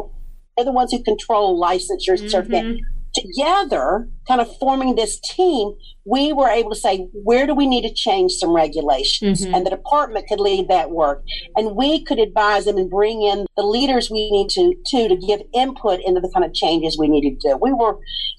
they're 0.59 0.65
the 0.65 0.71
ones 0.73 0.91
who 0.91 1.01
control 1.01 1.61
licensure 1.61 2.17
mm-hmm. 2.17 2.27
certificate. 2.27 2.81
Together, 3.15 4.07
kind 4.29 4.39
of 4.39 4.57
forming 4.57 4.95
this 4.95 5.19
team, 5.19 5.73
we 6.05 6.31
were 6.31 6.47
able 6.47 6.69
to 6.69 6.75
say, 6.75 7.07
where 7.11 7.45
do 7.45 7.53
we 7.53 7.67
need 7.67 7.81
to 7.81 7.93
change 7.93 8.31
some 8.31 8.55
regulations? 8.55 9.43
Mm-hmm. 9.43 9.53
And 9.53 9.65
the 9.65 9.71
department 9.71 10.27
could 10.27 10.39
lead 10.39 10.69
that 10.69 10.91
work. 10.91 11.23
And 11.55 11.75
we 11.75 12.03
could 12.05 12.19
advise 12.19 12.65
them 12.65 12.77
and 12.77 12.89
bring 12.89 13.21
in 13.21 13.45
the 13.57 13.63
leaders 13.63 14.09
we 14.09 14.31
need 14.31 14.49
to, 14.51 14.75
to, 14.87 15.09
to 15.09 15.27
give 15.27 15.41
input 15.53 15.99
into 16.05 16.21
the 16.21 16.31
kind 16.33 16.45
of 16.45 16.53
changes 16.53 16.97
we 16.97 17.09
needed 17.09 17.39
to 17.41 17.49
do. 17.49 17.57
We 17.61 17.73
were, 17.73 17.97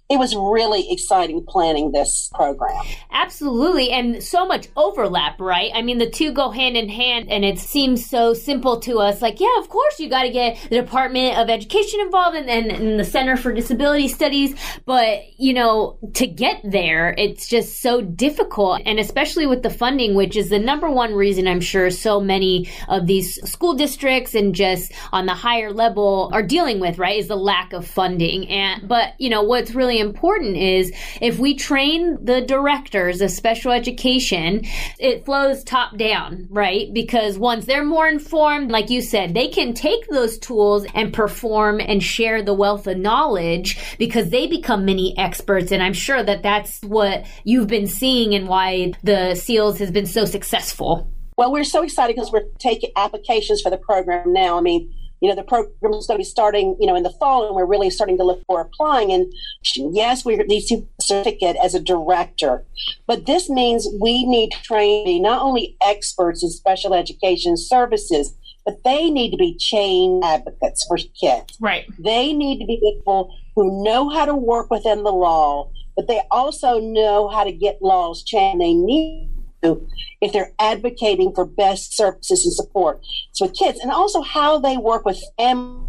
it 0.09 0.19
was 0.19 0.35
really 0.35 0.91
exciting 0.91 1.45
planning 1.47 1.93
this 1.93 2.31
program. 2.35 2.83
Absolutely. 3.13 3.91
And 3.91 4.21
so 4.21 4.45
much 4.45 4.67
overlap, 4.77 5.41
right? 5.41 5.71
I 5.73 5.83
mean, 5.83 5.99
the 5.99 6.11
two 6.11 6.33
go 6.33 6.51
hand 6.51 6.77
in 6.77 6.89
hand 6.89 7.31
and 7.31 7.45
it 7.45 7.61
seems 7.61 8.09
so 8.11 8.35
simple 8.35 8.81
to 8.81 8.99
us. 8.99 9.23
Like, 9.23 9.39
yeah, 9.39 9.59
of 9.59 9.69
course 9.69 10.01
you 10.01 10.09
got 10.11 10.23
to 10.23 10.31
get 10.31 10.59
the 10.69 10.81
Department 10.81 11.39
of 11.39 11.49
Education 11.49 12.01
involved 12.01 12.37
and, 12.37 12.51
and, 12.51 12.73
and 12.73 12.99
the 12.99 13.05
Center 13.05 13.37
for 13.37 13.53
Disability 13.53 14.09
Studies. 14.09 14.57
But, 14.85 15.21
you 15.39 15.55
know, 15.55 15.80
to 16.15 16.27
get 16.27 16.61
there, 16.65 17.15
it's 17.17 17.47
just 17.47 17.81
so 17.81 18.01
difficult. 18.01 18.83
And 18.87 18.99
especially 18.99 19.47
with 19.47 19.63
the 19.63 19.71
funding, 19.71 20.15
which 20.15 20.37
is 20.37 20.49
the 20.49 20.59
number 20.59 20.91
one 20.91 21.15
reason 21.15 21.47
I'm 21.47 21.61
sure 21.61 21.91
so 21.91 22.21
many 22.21 22.69
of 22.89 23.07
these 23.07 23.41
school 23.51 23.75
districts 23.75 24.35
and 24.35 24.55
just 24.55 24.93
on 25.13 25.27
the 25.27 25.35
higher 25.35 25.73
level 25.73 26.31
are 26.33 26.43
dealing 26.43 26.81
with, 26.81 26.99
right? 26.99 27.19
Is 27.19 27.29
the 27.29 27.37
lack 27.37 27.73
of 27.73 27.87
funding. 27.87 28.49
And, 28.49 28.89
but, 28.89 29.15
you 29.19 29.31
know, 29.31 29.43
what's 29.43 29.75
really 29.75 29.99
important 29.99 30.57
is 30.57 30.93
if 31.21 31.39
we 31.39 31.55
train 31.55 32.25
the 32.25 32.41
directors 32.41 33.21
of 33.21 33.31
special 33.31 33.73
education, 33.73 34.63
it 34.99 35.25
flows 35.25 35.63
top 35.65 35.97
down, 35.97 36.47
right? 36.51 36.93
Because 36.93 37.39
once 37.39 37.67
they're 37.67 37.85
more 37.85 38.09
informed, 38.09 38.71
like 38.71 38.91
you 38.91 39.03
said, 39.03 39.35
they 39.35 39.49
can 39.49 39.75
take 39.75 40.07
those 40.09 40.39
tools 40.39 40.87
and 40.95 41.13
perform 41.13 41.81
and 41.81 42.03
share 42.03 42.43
the 42.43 42.55
wealth 42.55 42.87
of 42.87 42.97
knowledge 42.97 43.79
because 43.99 44.31
they 44.31 44.47
become 44.47 44.85
mini 44.85 45.17
experts. 45.19 45.60
And 45.73 45.83
I'm 45.83 45.93
sure 45.93 46.23
that 46.23 46.43
that's 46.43 46.81
what 46.83 47.27
you've 47.45 47.69
been 47.69 47.87
seeing 47.87 48.35
and 48.35 48.49
why 48.49 48.93
the 49.05 49.35
SEALs 49.35 49.79
has 49.79 49.91
been 49.91 50.07
so 50.07 50.25
successful. 50.25 51.13
Well, 51.37 51.53
we're 51.53 51.65
so 51.65 51.83
excited 51.83 52.17
because 52.17 52.33
we're 52.33 52.49
taking 52.59 52.91
applications 52.97 53.63
for 53.63 53.71
the 53.71 53.79
program 53.79 54.33
now. 54.33 54.59
I 54.59 54.61
mean, 54.61 54.93
you 55.23 55.29
know, 55.29 55.35
the 55.35 55.43
program 55.43 55.93
is 55.93 56.07
going 56.07 56.17
to 56.17 56.19
be 56.19 56.25
starting, 56.25 56.77
you 56.81 56.87
know, 56.87 56.97
in 56.97 57.03
the 57.03 57.13
fall, 57.21 57.47
and 57.47 57.55
we're 57.55 57.67
really 57.67 57.91
starting 57.91 58.17
to 58.17 58.25
look 58.25 58.43
for 58.47 58.61
applying. 58.61 59.13
And 59.13 59.31
yes, 59.75 60.25
we 60.25 60.37
need 60.37 60.67
to 60.69 60.87
certificate 61.01 61.57
as 61.63 61.75
a 61.75 61.81
director, 61.81 62.65
but 63.07 63.27
this 63.27 63.51
means 63.51 63.87
we 64.01 64.25
need 64.27 64.53
training 64.63 65.23
not 65.23 65.43
only 65.43 65.77
experts 65.85 66.43
in 66.43 66.49
special 66.49 66.95
education 66.95 67.59
services, 67.59 68.35
but 68.65 68.83
they 68.85 69.11
need 69.11 69.31
to 69.31 69.37
be 69.37 69.57
chain 69.57 70.21
advocates 70.25 70.85
for 70.87 70.99
kids. 71.21 71.57
Right. 71.61 71.87
They 71.99 72.33
need 72.33 72.59
to 72.61 72.67
be 72.67 72.79
people 72.81 73.35
who 73.55 73.83
know 73.83 74.09
how 74.09 74.25
to 74.25 74.35
work 74.35 74.71
within 74.71 75.03
the 75.03 75.13
law, 75.13 75.71
but 75.97 76.09
they 76.09 76.23
also 76.31 76.81
know 76.81 77.29
how 77.29 77.45
to 77.45 77.53
get 77.53 77.83
laws 77.83 78.23
changed. 78.23 78.61
They 78.61 78.75
need 78.75 79.31
to 79.63 79.87
if 80.21 80.33
they're 80.33 80.53
advocating 80.59 81.35
for 81.35 81.45
best 81.45 81.97
services 81.97 82.45
and 82.45 82.55
support 82.55 83.01
with 83.41 83.55
kids, 83.55 83.81
and 83.81 83.91
also 83.91 84.23
how 84.23 84.59
they 84.59 84.77
work 84.77 85.05
with 85.05 85.23
families 85.39 85.87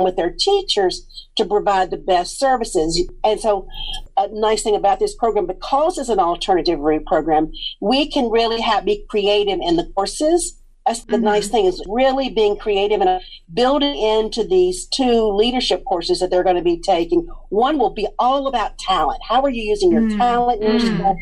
with 0.00 0.16
their 0.16 0.30
teachers 0.30 1.28
to 1.36 1.44
provide 1.44 1.90
the 1.90 1.96
best 1.96 2.38
services. 2.38 3.08
And 3.22 3.40
so, 3.40 3.68
a 4.16 4.28
nice 4.32 4.62
thing 4.62 4.74
about 4.74 4.98
this 4.98 5.14
program, 5.14 5.46
because 5.46 5.98
it's 5.98 6.08
an 6.08 6.18
alternative 6.18 6.78
route 6.78 7.06
program, 7.06 7.52
we 7.80 8.10
can 8.10 8.30
really 8.30 8.60
have 8.60 8.84
be 8.84 9.04
creative 9.08 9.58
in 9.62 9.76
the 9.76 9.90
courses. 9.94 10.56
That's 10.86 11.04
the 11.04 11.16
mm-hmm. 11.16 11.24
nice 11.24 11.48
thing 11.48 11.66
is 11.66 11.84
really 11.88 12.30
being 12.30 12.56
creative 12.56 13.00
and 13.00 13.20
building 13.52 13.96
into 13.96 14.44
these 14.44 14.86
two 14.86 15.30
leadership 15.30 15.84
courses 15.84 16.20
that 16.20 16.30
they're 16.30 16.42
going 16.42 16.56
to 16.56 16.62
be 16.62 16.80
taking. 16.80 17.26
One 17.50 17.78
will 17.78 17.94
be 17.94 18.08
all 18.18 18.46
about 18.46 18.78
talent. 18.78 19.20
How 19.28 19.42
are 19.42 19.50
you 19.50 19.62
using 19.62 19.92
your 19.92 20.02
mm-hmm. 20.02 20.18
talent 20.18 20.62
mm. 20.62 20.80
school? 20.80 21.16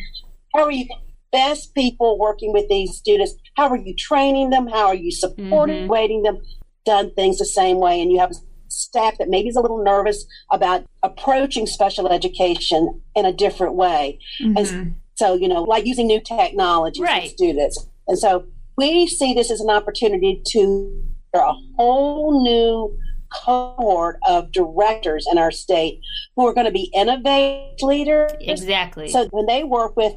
How 0.55 0.65
are 0.65 0.73
you 0.73 0.87
best 1.33 1.75
people 1.75 2.19
working 2.19 2.53
with 2.53 2.69
these 2.69 2.97
students. 2.97 3.35
How 3.57 3.69
are 3.69 3.77
you 3.77 3.95
training 3.95 4.51
them? 4.51 4.67
How 4.67 4.87
are 4.87 4.95
you 4.95 5.11
supporting 5.11 5.89
mm-hmm. 5.89 6.23
them? 6.23 6.43
Done 6.85 7.13
things 7.15 7.39
the 7.39 7.45
same 7.45 7.79
way, 7.79 8.01
and 8.01 8.11
you 8.11 8.19
have 8.19 8.33
staff 8.69 9.19
that 9.19 9.29
maybe 9.29 9.49
is 9.49 9.57
a 9.57 9.61
little 9.61 9.83
nervous 9.83 10.25
about 10.51 10.85
approaching 11.03 11.67
special 11.67 12.09
education 12.09 13.03
in 13.15 13.27
a 13.27 13.33
different 13.33 13.75
way. 13.75 14.19
Mm-hmm. 14.43 14.57
And 14.57 14.95
so, 15.17 15.35
you 15.35 15.49
know, 15.49 15.63
like 15.63 15.85
using 15.85 16.07
new 16.07 16.21
technology 16.21 17.03
right. 17.03 17.25
with 17.25 17.33
students. 17.33 17.87
And 18.07 18.19
so 18.19 18.47
we 18.79 19.09
see 19.09 19.35
this 19.35 19.51
as 19.51 19.61
an 19.61 19.69
opportunity 19.69 20.41
to 20.47 21.03
a 21.35 21.53
whole 21.77 22.43
new 22.43 22.97
cohort 23.31 24.19
of 24.27 24.51
directors 24.53 25.27
in 25.31 25.37
our 25.37 25.51
state 25.51 26.01
who 26.37 26.47
are 26.47 26.55
going 26.55 26.65
to 26.65 26.73
be 26.73 26.91
innovative 26.95 27.83
leaders. 27.83 28.33
Exactly. 28.41 29.09
So 29.09 29.27
when 29.33 29.47
they 29.47 29.65
work 29.65 29.97
with 29.97 30.15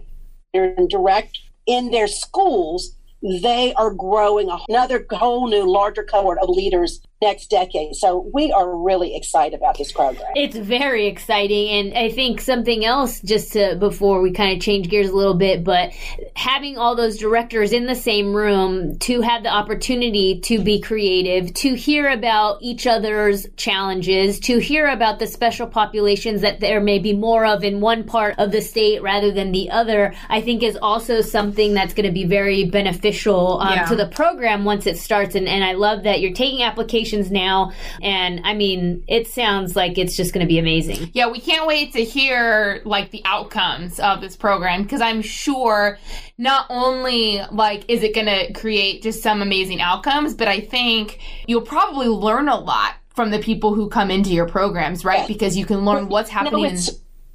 and 0.54 0.88
direct 0.90 1.38
in 1.66 1.90
their 1.90 2.08
schools, 2.08 2.96
they 3.42 3.74
are 3.74 3.92
growing 3.92 4.50
another 4.70 5.06
whole 5.12 5.50
new 5.50 5.70
larger 5.70 6.04
cohort 6.04 6.38
of 6.40 6.48
leaders 6.48 7.02
next 7.22 7.52
decade. 7.52 7.96
So 7.96 8.28
we 8.34 8.52
are 8.52 8.76
really 8.76 9.16
excited 9.16 9.56
about 9.56 9.78
this 9.78 9.92
program. 9.92 10.26
It's 10.36 10.58
very 10.58 11.06
exciting. 11.06 11.70
And 11.70 11.98
I 11.98 12.10
think 12.10 12.42
something 12.42 12.84
else, 12.84 13.22
just 13.22 13.54
to, 13.54 13.76
before 13.76 14.22
we 14.22 14.32
kind 14.32 14.56
of 14.56 14.64
change 14.64 14.90
gears 14.90 15.10
a 15.10 15.16
little 15.16 15.36
bit, 15.36 15.64
but 15.64 15.92
having 16.36 16.80
all 16.80 16.96
those 16.96 17.18
directors 17.18 17.74
in 17.74 17.86
the 17.86 17.96
same 17.96 18.36
room 18.36 18.98
to 19.00 19.22
have 19.22 19.44
the 19.44 19.50
opportunity 19.50 20.40
to 20.42 20.64
be 20.64 20.82
creative, 20.82 21.54
to 21.54 21.76
hear 21.76 22.10
about 22.10 22.58
each 22.62 22.88
other's 22.88 23.48
challenges, 23.56 24.40
to 24.40 24.58
hear 24.58 24.88
about 24.88 25.20
the 25.20 25.28
special 25.28 25.68
populations 25.68 26.42
that 26.42 26.60
there 26.60 26.82
may 26.82 26.98
be 26.98 27.14
more 27.14 27.46
of 27.46 27.64
in 27.64 27.82
one 27.82 28.04
part 28.04 28.34
of 28.40 28.52
the 28.52 28.62
state 28.62 29.04
rather 29.04 29.32
than 29.32 29.52
the 29.52 29.70
other, 29.70 30.16
I 30.28 30.42
think 30.42 30.64
is 30.64 30.78
also 30.82 31.22
something 31.22 31.76
that's 31.76 31.94
going 31.94 32.08
to 32.08 32.12
be 32.12 32.26
very 32.26 32.66
beneficial 32.66 33.60
um, 33.60 33.74
yeah. 33.74 33.86
to 33.86 33.96
the 33.96 34.08
program 34.08 34.66
once 34.66 34.88
it 34.88 34.98
starts. 34.98 35.36
And, 35.36 35.48
and 35.48 35.64
I 35.64 35.74
love 35.74 36.04
that 36.04 36.20
you're 36.20 36.34
taking 36.34 36.64
applications 36.64 37.11
now. 37.32 37.72
And 38.02 38.42
I 38.44 38.54
mean, 38.54 39.04
it 39.08 39.28
sounds 39.28 39.76
like 39.76 39.98
it's 39.98 40.16
just 40.16 40.34
going 40.34 40.46
to 40.46 40.48
be 40.48 40.60
amazing. 40.60 41.10
Yeah, 41.14 41.30
we 41.30 41.40
can't 41.40 41.68
wait 41.68 41.94
to 41.94 42.04
hear 42.04 42.82
like 42.86 43.12
the 43.12 43.22
outcomes 43.26 44.00
of 44.00 44.22
this 44.22 44.36
program 44.36 44.84
because 44.84 45.02
I'm 45.02 45.22
sure 45.22 45.98
not 46.38 46.66
only 46.70 47.42
like 47.52 47.84
is 47.90 48.04
it 48.04 48.16
going 48.16 48.28
to 48.28 48.54
create 48.54 49.04
just 49.04 49.22
some 49.22 49.42
amazing 49.42 49.82
outcomes, 49.82 50.34
but 50.34 50.48
I 50.48 50.60
think 50.62 51.20
you'll 51.48 51.62
probably 51.62 52.08
learn 52.08 52.48
a 52.48 52.60
lot 52.60 52.96
from 53.10 53.32
the 53.32 53.40
people 53.40 53.76
who 53.76 53.90
come 53.90 54.10
into 54.10 54.32
your 54.32 54.48
programs, 54.48 55.04
right? 55.04 55.28
Because 55.28 55.58
you 55.58 55.66
can 55.66 55.86
learn 55.86 56.08
what's 56.08 56.30
happening. 56.30 56.74
No, 56.74 56.80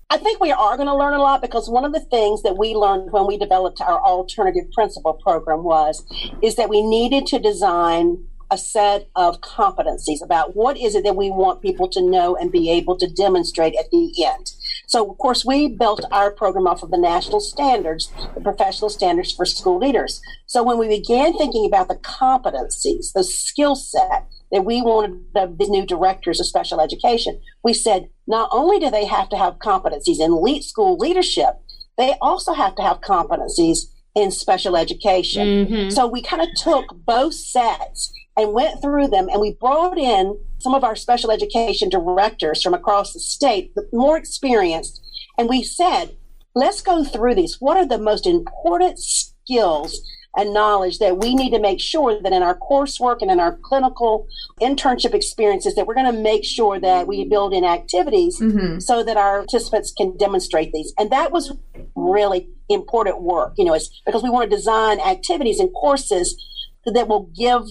I 0.09 0.19
think 0.19 0.41
we 0.41 0.53
are 0.53 0.77
going 0.77 0.87
to 0.87 0.95
learn 0.95 1.15
a 1.15 1.21
lot 1.21 1.43
because 1.43 1.69
one 1.69 1.85
of 1.85 1.93
the 1.93 2.01
things 2.01 2.43
that 2.43 2.57
we 2.57 2.75
learned 2.75 3.11
when 3.11 3.27
we 3.27 3.37
developed 3.37 3.81
our 3.81 4.01
alternative 4.01 4.71
principal 4.73 5.15
program 5.15 5.65
was 5.65 6.05
is 6.43 6.55
that 6.57 6.69
we 6.69 6.81
needed 6.81 7.27
to 7.27 7.41
design 7.41 8.25
a 8.51 8.59
set 8.59 9.09
of 9.17 9.41
competencies 9.41 10.23
about 10.23 10.55
what 10.55 10.77
is 10.77 10.95
it 10.95 11.05
that 11.05 11.17
we 11.17 11.31
want 11.31 11.63
people 11.63 11.89
to 11.89 12.03
know 12.03 12.37
and 12.37 12.53
be 12.53 12.71
able 12.71 12.97
to 12.97 13.09
demonstrate 13.09 13.75
at 13.77 13.91
the 13.91 14.13
end. 14.25 14.53
So, 14.87 15.11
of 15.11 15.19
course, 15.19 15.45
we 15.45 15.69
built 15.69 16.05
our 16.13 16.31
program 16.31 16.67
off 16.67 16.83
of 16.83 16.91
the 16.91 16.99
national 16.99 17.41
standards, 17.41 18.13
the 18.35 18.41
professional 18.41 18.91
standards 18.91 19.33
for 19.33 19.45
school 19.45 19.79
leaders. 19.79 20.21
So, 20.47 20.63
when 20.63 20.79
we 20.79 20.89
began 20.89 21.37
thinking 21.37 21.67
about 21.67 21.89
the 21.89 21.97
competencies, 21.97 23.13
the 23.13 23.25
skill 23.25 23.75
set 23.75 24.27
that 24.53 24.65
we 24.65 24.81
wanted 24.81 25.25
the 25.35 25.67
new 25.69 25.85
directors 25.85 26.39
of 26.39 26.47
special 26.47 26.81
education, 26.81 27.41
we 27.65 27.75
said 27.75 28.09
not 28.27 28.49
only 28.53 28.79
do 28.79 28.91
they 28.91 29.07
have 29.07 29.29
to 29.31 29.37
have 29.37 29.59
competencies 29.59 30.21
in 30.21 30.33
elite 30.33 30.63
school 30.63 30.97
leadership, 30.97 31.55
they 31.99 32.15
also 32.21 32.53
have 32.53 32.77
to 32.77 32.83
have 32.83 33.01
competencies 33.01 33.87
in 34.15 34.31
special 34.31 34.77
education. 34.77 35.47
Mm-hmm. 35.47 35.91
So 35.91 36.07
we 36.07 36.23
kind 36.23 36.43
of 36.43 36.49
took 36.57 36.87
both 37.05 37.35
sets 37.35 38.13
and 38.37 38.53
went 38.53 38.81
through 38.83 39.09
them 39.09 39.29
and 39.29 39.41
we 39.41 39.53
brought 39.53 39.99
in 39.99 40.39
some 40.59 40.75
of 40.75 40.85
our 40.85 40.97
special 40.97 41.31
education 41.31 41.89
directors 41.89 42.63
from 42.63 42.75
across 42.75 43.13
the 43.13 43.21
state, 43.21 43.73
more 43.93 44.17
experienced, 44.17 45.03
and 45.39 45.49
we 45.49 45.63
said, 45.63 46.17
let's 46.55 46.81
go 46.81 47.05
through 47.05 47.35
these. 47.35 47.61
What 47.61 47.77
are 47.77 47.87
the 47.87 47.99
most 47.99 48.27
important 48.27 48.99
skills 48.99 50.01
and 50.37 50.53
knowledge 50.53 50.99
that 50.99 51.17
we 51.17 51.35
need 51.35 51.51
to 51.51 51.59
make 51.59 51.81
sure 51.81 52.21
that 52.21 52.33
in 52.33 52.43
our 52.43 52.59
coursework 52.59 53.23
and 53.23 53.31
in 53.31 53.41
our 53.41 53.57
clinical 53.63 54.27
internship 54.61 55.15
experiences 55.15 55.75
that 55.75 55.87
we're 55.87 55.95
going 55.95 56.13
to 56.13 56.21
make 56.21 56.45
sure 56.45 56.79
that 56.79 57.07
we 57.07 57.25
build 57.25 57.55
in 57.55 57.65
activities 57.65 58.39
mm-hmm. 58.39 58.79
so 58.79 59.03
that 59.03 59.17
our 59.17 59.41
participants 59.41 59.93
can 59.97 60.17
demonstrate 60.17 60.73
these 60.73 60.93
and 60.99 61.11
that 61.11 61.33
was 61.33 61.57
really 61.95 62.49
important 62.69 63.23
work 63.23 63.55
you 63.57 63.65
know 63.65 63.73
it's 63.73 64.03
because 64.05 64.23
we 64.23 64.31
want 64.31 64.49
to 64.49 64.55
design 64.55 65.01
activities 65.01 65.59
and 65.59 65.73
courses 65.73 66.37
that 66.85 67.09
will 67.09 67.31
give 67.35 67.63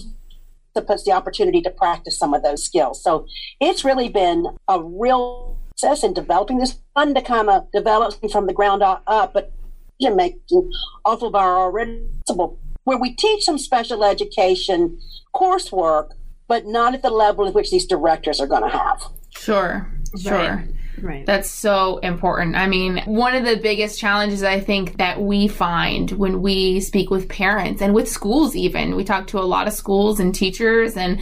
participants 0.76 1.04
the 1.04 1.12
opportunity 1.12 1.60
to 1.62 1.70
practice 1.70 2.18
some 2.18 2.34
of 2.34 2.42
those 2.42 2.64
skills. 2.64 3.02
So 3.02 3.26
it's 3.60 3.84
really 3.84 4.08
been 4.08 4.46
a 4.68 4.82
real 4.82 5.56
success 5.70 6.04
in 6.04 6.14
developing 6.14 6.58
this 6.58 6.78
fun 6.94 7.14
to 7.14 7.22
kind 7.22 7.48
of 7.48 7.70
develop 7.72 8.14
from 8.30 8.46
the 8.46 8.52
ground 8.52 8.82
up, 8.82 9.32
but 9.32 9.52
making 10.00 10.70
off 11.04 11.22
of 11.22 11.34
our 11.34 11.56
already 11.56 12.02
where 12.84 12.98
we 12.98 13.14
teach 13.14 13.44
some 13.44 13.58
special 13.58 14.04
education 14.04 14.98
coursework, 15.34 16.10
but 16.46 16.66
not 16.66 16.94
at 16.94 17.02
the 17.02 17.10
level 17.10 17.46
at 17.46 17.54
which 17.54 17.70
these 17.70 17.86
directors 17.86 18.40
are 18.40 18.46
going 18.46 18.62
to 18.62 18.68
have. 18.68 19.02
Sure, 19.30 19.90
sure. 20.20 20.32
Right. 20.32 20.68
Right. 21.00 21.26
That's 21.26 21.50
so 21.50 21.98
important. 21.98 22.56
I 22.56 22.66
mean, 22.66 23.02
one 23.04 23.34
of 23.34 23.44
the 23.44 23.56
biggest 23.56 23.98
challenges 23.98 24.42
I 24.42 24.60
think 24.60 24.98
that 24.98 25.20
we 25.20 25.48
find 25.48 26.10
when 26.12 26.40
we 26.40 26.80
speak 26.80 27.10
with 27.10 27.28
parents 27.28 27.82
and 27.82 27.94
with 27.94 28.08
schools, 28.08 28.56
even, 28.56 28.96
we 28.96 29.04
talk 29.04 29.26
to 29.28 29.38
a 29.38 29.40
lot 29.40 29.66
of 29.66 29.74
schools 29.74 30.20
and 30.20 30.34
teachers, 30.34 30.96
and 30.96 31.20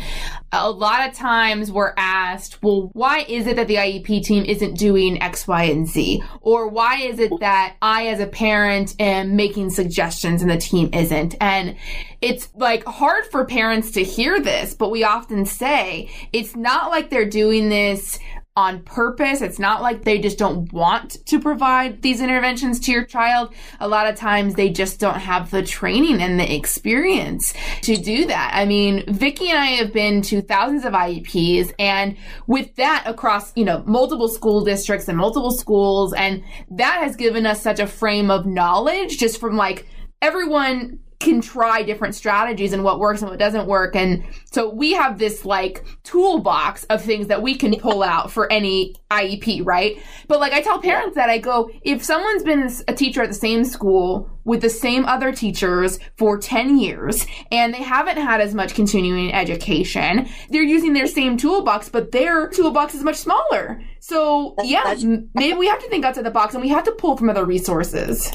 a 0.52 0.70
lot 0.70 1.08
of 1.08 1.14
times 1.14 1.72
we're 1.72 1.94
asked, 1.96 2.62
well, 2.62 2.90
why 2.92 3.24
is 3.28 3.46
it 3.46 3.56
that 3.56 3.66
the 3.66 3.74
IEP 3.76 4.22
team 4.22 4.44
isn't 4.44 4.78
doing 4.78 5.20
X, 5.20 5.48
Y, 5.48 5.64
and 5.64 5.88
Z? 5.88 6.22
Or 6.40 6.68
why 6.68 6.98
is 6.98 7.18
it 7.18 7.32
that 7.40 7.76
I, 7.82 8.06
as 8.08 8.20
a 8.20 8.26
parent, 8.26 8.94
am 9.00 9.34
making 9.34 9.70
suggestions 9.70 10.42
and 10.42 10.50
the 10.50 10.56
team 10.56 10.90
isn't? 10.92 11.34
And 11.40 11.76
it's 12.20 12.48
like 12.54 12.84
hard 12.84 13.24
for 13.26 13.44
parents 13.44 13.90
to 13.92 14.04
hear 14.04 14.40
this, 14.40 14.74
but 14.74 14.90
we 14.90 15.04
often 15.04 15.44
say 15.44 16.10
it's 16.32 16.54
not 16.54 16.90
like 16.90 17.10
they're 17.10 17.28
doing 17.28 17.68
this 17.68 18.18
on 18.56 18.80
purpose. 18.84 19.40
It's 19.40 19.58
not 19.58 19.82
like 19.82 20.04
they 20.04 20.20
just 20.20 20.38
don't 20.38 20.72
want 20.72 21.26
to 21.26 21.40
provide 21.40 22.02
these 22.02 22.20
interventions 22.20 22.78
to 22.80 22.92
your 22.92 23.04
child. 23.04 23.52
A 23.80 23.88
lot 23.88 24.06
of 24.06 24.14
times 24.14 24.54
they 24.54 24.70
just 24.70 25.00
don't 25.00 25.18
have 25.18 25.50
the 25.50 25.62
training 25.62 26.22
and 26.22 26.38
the 26.38 26.54
experience 26.54 27.52
to 27.82 27.96
do 27.96 28.26
that. 28.26 28.52
I 28.54 28.64
mean, 28.64 29.12
Vicki 29.12 29.48
and 29.48 29.58
I 29.58 29.66
have 29.66 29.92
been 29.92 30.22
to 30.22 30.40
thousands 30.40 30.84
of 30.84 30.92
IEPs 30.92 31.74
and 31.80 32.16
with 32.46 32.76
that 32.76 33.02
across, 33.06 33.52
you 33.56 33.64
know, 33.64 33.82
multiple 33.86 34.28
school 34.28 34.62
districts 34.64 35.08
and 35.08 35.18
multiple 35.18 35.50
schools. 35.50 36.12
And 36.12 36.44
that 36.70 37.00
has 37.02 37.16
given 37.16 37.46
us 37.46 37.60
such 37.60 37.80
a 37.80 37.88
frame 37.88 38.30
of 38.30 38.46
knowledge 38.46 39.18
just 39.18 39.40
from 39.40 39.56
like 39.56 39.88
everyone 40.22 41.00
can 41.24 41.40
try 41.40 41.82
different 41.82 42.14
strategies 42.14 42.72
and 42.72 42.84
what 42.84 43.00
works 43.00 43.22
and 43.22 43.30
what 43.30 43.38
doesn't 43.38 43.66
work. 43.66 43.96
And 43.96 44.24
so 44.52 44.68
we 44.68 44.92
have 44.92 45.18
this 45.18 45.44
like 45.44 45.84
toolbox 46.04 46.84
of 46.84 47.02
things 47.02 47.26
that 47.28 47.42
we 47.42 47.56
can 47.56 47.74
pull 47.80 48.02
out 48.02 48.30
for 48.30 48.50
any 48.52 48.94
IEP, 49.10 49.64
right? 49.64 50.00
But 50.28 50.40
like 50.40 50.52
I 50.52 50.60
tell 50.60 50.80
parents 50.80 51.16
that 51.16 51.30
I 51.30 51.38
go, 51.38 51.70
if 51.82 52.04
someone's 52.04 52.42
been 52.42 52.70
a 52.86 52.94
teacher 52.94 53.22
at 53.22 53.28
the 53.28 53.34
same 53.34 53.64
school 53.64 54.30
with 54.44 54.60
the 54.60 54.70
same 54.70 55.06
other 55.06 55.32
teachers 55.32 55.98
for 56.18 56.38
10 56.38 56.78
years 56.78 57.26
and 57.50 57.72
they 57.72 57.82
haven't 57.82 58.18
had 58.18 58.40
as 58.40 58.54
much 58.54 58.74
continuing 58.74 59.32
education, 59.32 60.28
they're 60.50 60.62
using 60.62 60.92
their 60.92 61.06
same 61.06 61.36
toolbox, 61.36 61.88
but 61.88 62.12
their 62.12 62.48
toolbox 62.48 62.94
is 62.94 63.02
much 63.02 63.16
smaller. 63.16 63.82
So 64.00 64.54
yeah, 64.62 64.94
maybe 65.34 65.56
we 65.56 65.66
have 65.66 65.80
to 65.80 65.88
think 65.88 66.04
outside 66.04 66.24
the 66.24 66.30
box 66.30 66.54
and 66.54 66.62
we 66.62 66.68
have 66.68 66.84
to 66.84 66.92
pull 66.92 67.16
from 67.16 67.30
other 67.30 67.44
resources. 67.44 68.30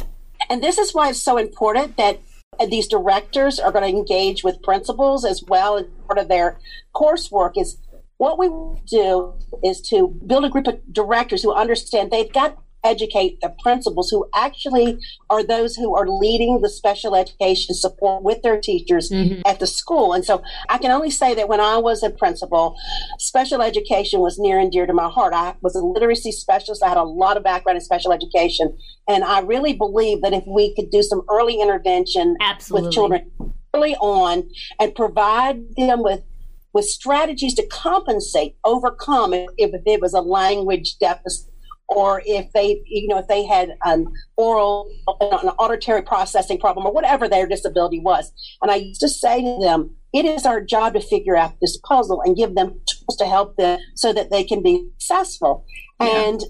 And 0.50 0.64
this 0.64 0.78
is 0.78 0.94
why 0.94 1.10
it's 1.10 1.22
so 1.22 1.38
important 1.38 1.98
that 1.98 2.20
these 2.68 2.88
directors 2.88 3.60
are 3.60 3.72
going 3.72 3.90
to 3.90 3.98
engage 3.98 4.44
with 4.44 4.62
principals 4.62 5.24
as 5.26 5.44
well 5.48 5.78
as 5.78 5.86
part 6.08 6.18
of 6.18 6.28
their 6.28 6.60
coursework 6.94 7.54
is 7.56 7.78
what 8.18 8.38
we 8.38 8.50
do 8.86 9.34
is 9.64 9.82
to 9.82 10.10
build 10.26 10.44
a 10.44 10.50
group 10.50 10.68
of 10.68 10.82
directors 10.92 11.42
who 11.42 11.54
understand 11.54 12.12
they've 12.12 12.34
got 12.34 12.58
educate 12.84 13.40
the 13.42 13.54
principals 13.62 14.10
who 14.10 14.28
actually 14.34 14.98
are 15.30 15.44
those 15.44 15.76
who 15.76 15.96
are 15.96 16.08
leading 16.08 16.62
the 16.62 16.70
special 16.70 17.16
education 17.16 17.76
support 17.76 18.24
with 18.24 18.42
their 18.42 18.60
teachers 18.60 19.10
mm-hmm. 19.10 19.42
at 19.46 19.60
the 19.60 19.68
school. 19.68 20.14
And 20.14 20.24
so 20.24 20.42
I 20.70 20.78
can 20.78 20.92
only 20.92 21.12
say 21.12 21.34
that 21.36 21.50
when 21.50 21.60
I 21.60 21.78
was 21.78 22.04
a 22.04 22.10
principal, 22.10 22.76
special 23.18 23.62
education 23.62 24.22
was 24.22 24.40
near 24.40 24.60
and 24.60 24.72
dear 24.72 24.86
to 24.86 24.94
my 24.94 25.10
heart. 25.10 25.34
I 25.34 25.56
was 25.62 25.76
a 25.76 25.82
literacy 25.82 26.32
specialist. 26.32 26.84
I 26.84 26.90
had 26.90 26.98
a 26.98 27.04
lot 27.04 27.38
of 27.38 27.44
background 27.44 27.78
in 27.78 27.82
special 27.82 28.14
education. 28.14 28.78
And 29.08 29.24
I 29.24 29.42
really 29.42 29.74
believe 29.74 30.22
that 30.22 30.34
if 30.34 30.44
we 30.48 30.74
could 30.76 30.90
do 30.90 31.02
some 31.02 31.22
early 31.30 31.62
intervention 31.62 32.38
Absolutely. 32.42 32.88
with 32.88 32.94
children 32.94 33.32
early 33.74 33.96
on 33.96 34.50
and 34.80 34.96
provide 34.96 35.76
them 35.76 36.04
with 36.04 36.22
with 36.72 36.86
strategies 36.86 37.56
to 37.56 37.66
compensate, 37.66 38.56
overcome 38.64 39.34
if, 39.34 39.50
if 39.58 39.72
it 39.88 40.02
was 40.02 40.14
a 40.14 40.22
language 40.22 40.98
deficit 41.00 41.52
or 41.90 42.22
if 42.26 42.52
they, 42.54 42.82
you 42.86 43.08
know, 43.08 43.18
if 43.18 43.28
they 43.28 43.46
had 43.46 43.76
an 43.84 44.08
oral, 44.38 44.90
an 45.20 45.50
auditory 45.58 46.02
processing 46.02 46.60
problem 46.60 46.86
or 46.86 46.94
whatever 46.94 47.28
their 47.28 47.48
disability 47.48 48.00
was. 48.00 48.32
And 48.62 48.72
I 48.72 48.76
used 48.76 49.02
to 49.02 49.10
say 49.10 49.42
to 49.42 49.58
them, 49.60 49.96
it 50.14 50.26
is 50.26 50.46
our 50.46 50.62
job 50.62 50.94
to 50.94 51.02
figure 51.02 51.36
out 51.36 51.54
this 51.62 51.78
puzzle 51.78 52.22
and 52.22 52.36
give 52.36 52.56
them 52.56 52.80
tools 52.90 53.18
to 53.18 53.26
help 53.26 53.58
them 53.58 53.80
so 53.96 54.14
that 54.14 54.32
they 54.32 54.44
can 54.44 54.62
be 54.62 54.88
successful. 54.98 55.66
Yeah. 56.00 56.08
And 56.08 56.44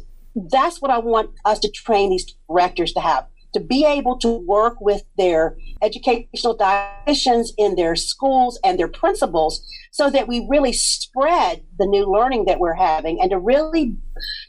that's 0.52 0.82
what 0.82 0.92
I 0.92 1.00
want 1.00 1.32
us 1.46 1.60
to 1.60 1.72
train 1.72 2.10
these 2.10 2.36
directors 2.48 2.94
to 2.94 3.00
have 3.00 3.26
to 3.54 3.60
be 3.60 3.86
able 3.86 4.18
to 4.20 4.30
work 4.48 4.80
with 4.80 5.04
their 5.18 5.58
educational 5.82 6.58
dietitians 6.58 7.48
in 7.58 7.76
their 7.76 7.96
schools 7.96 8.60
and 8.64 8.80
their 8.80 8.88
principals 8.88 9.66
so 9.92 10.10
that 10.10 10.28
we 10.28 10.46
really 10.50 10.74
spread 10.74 11.64
the 11.80 11.88
new 11.88 12.06
learning 12.06 12.46
that 12.46 12.60
we're 12.60 12.74
having 12.74 13.20
and 13.22 13.32
to 13.32 13.40
really 13.40 13.96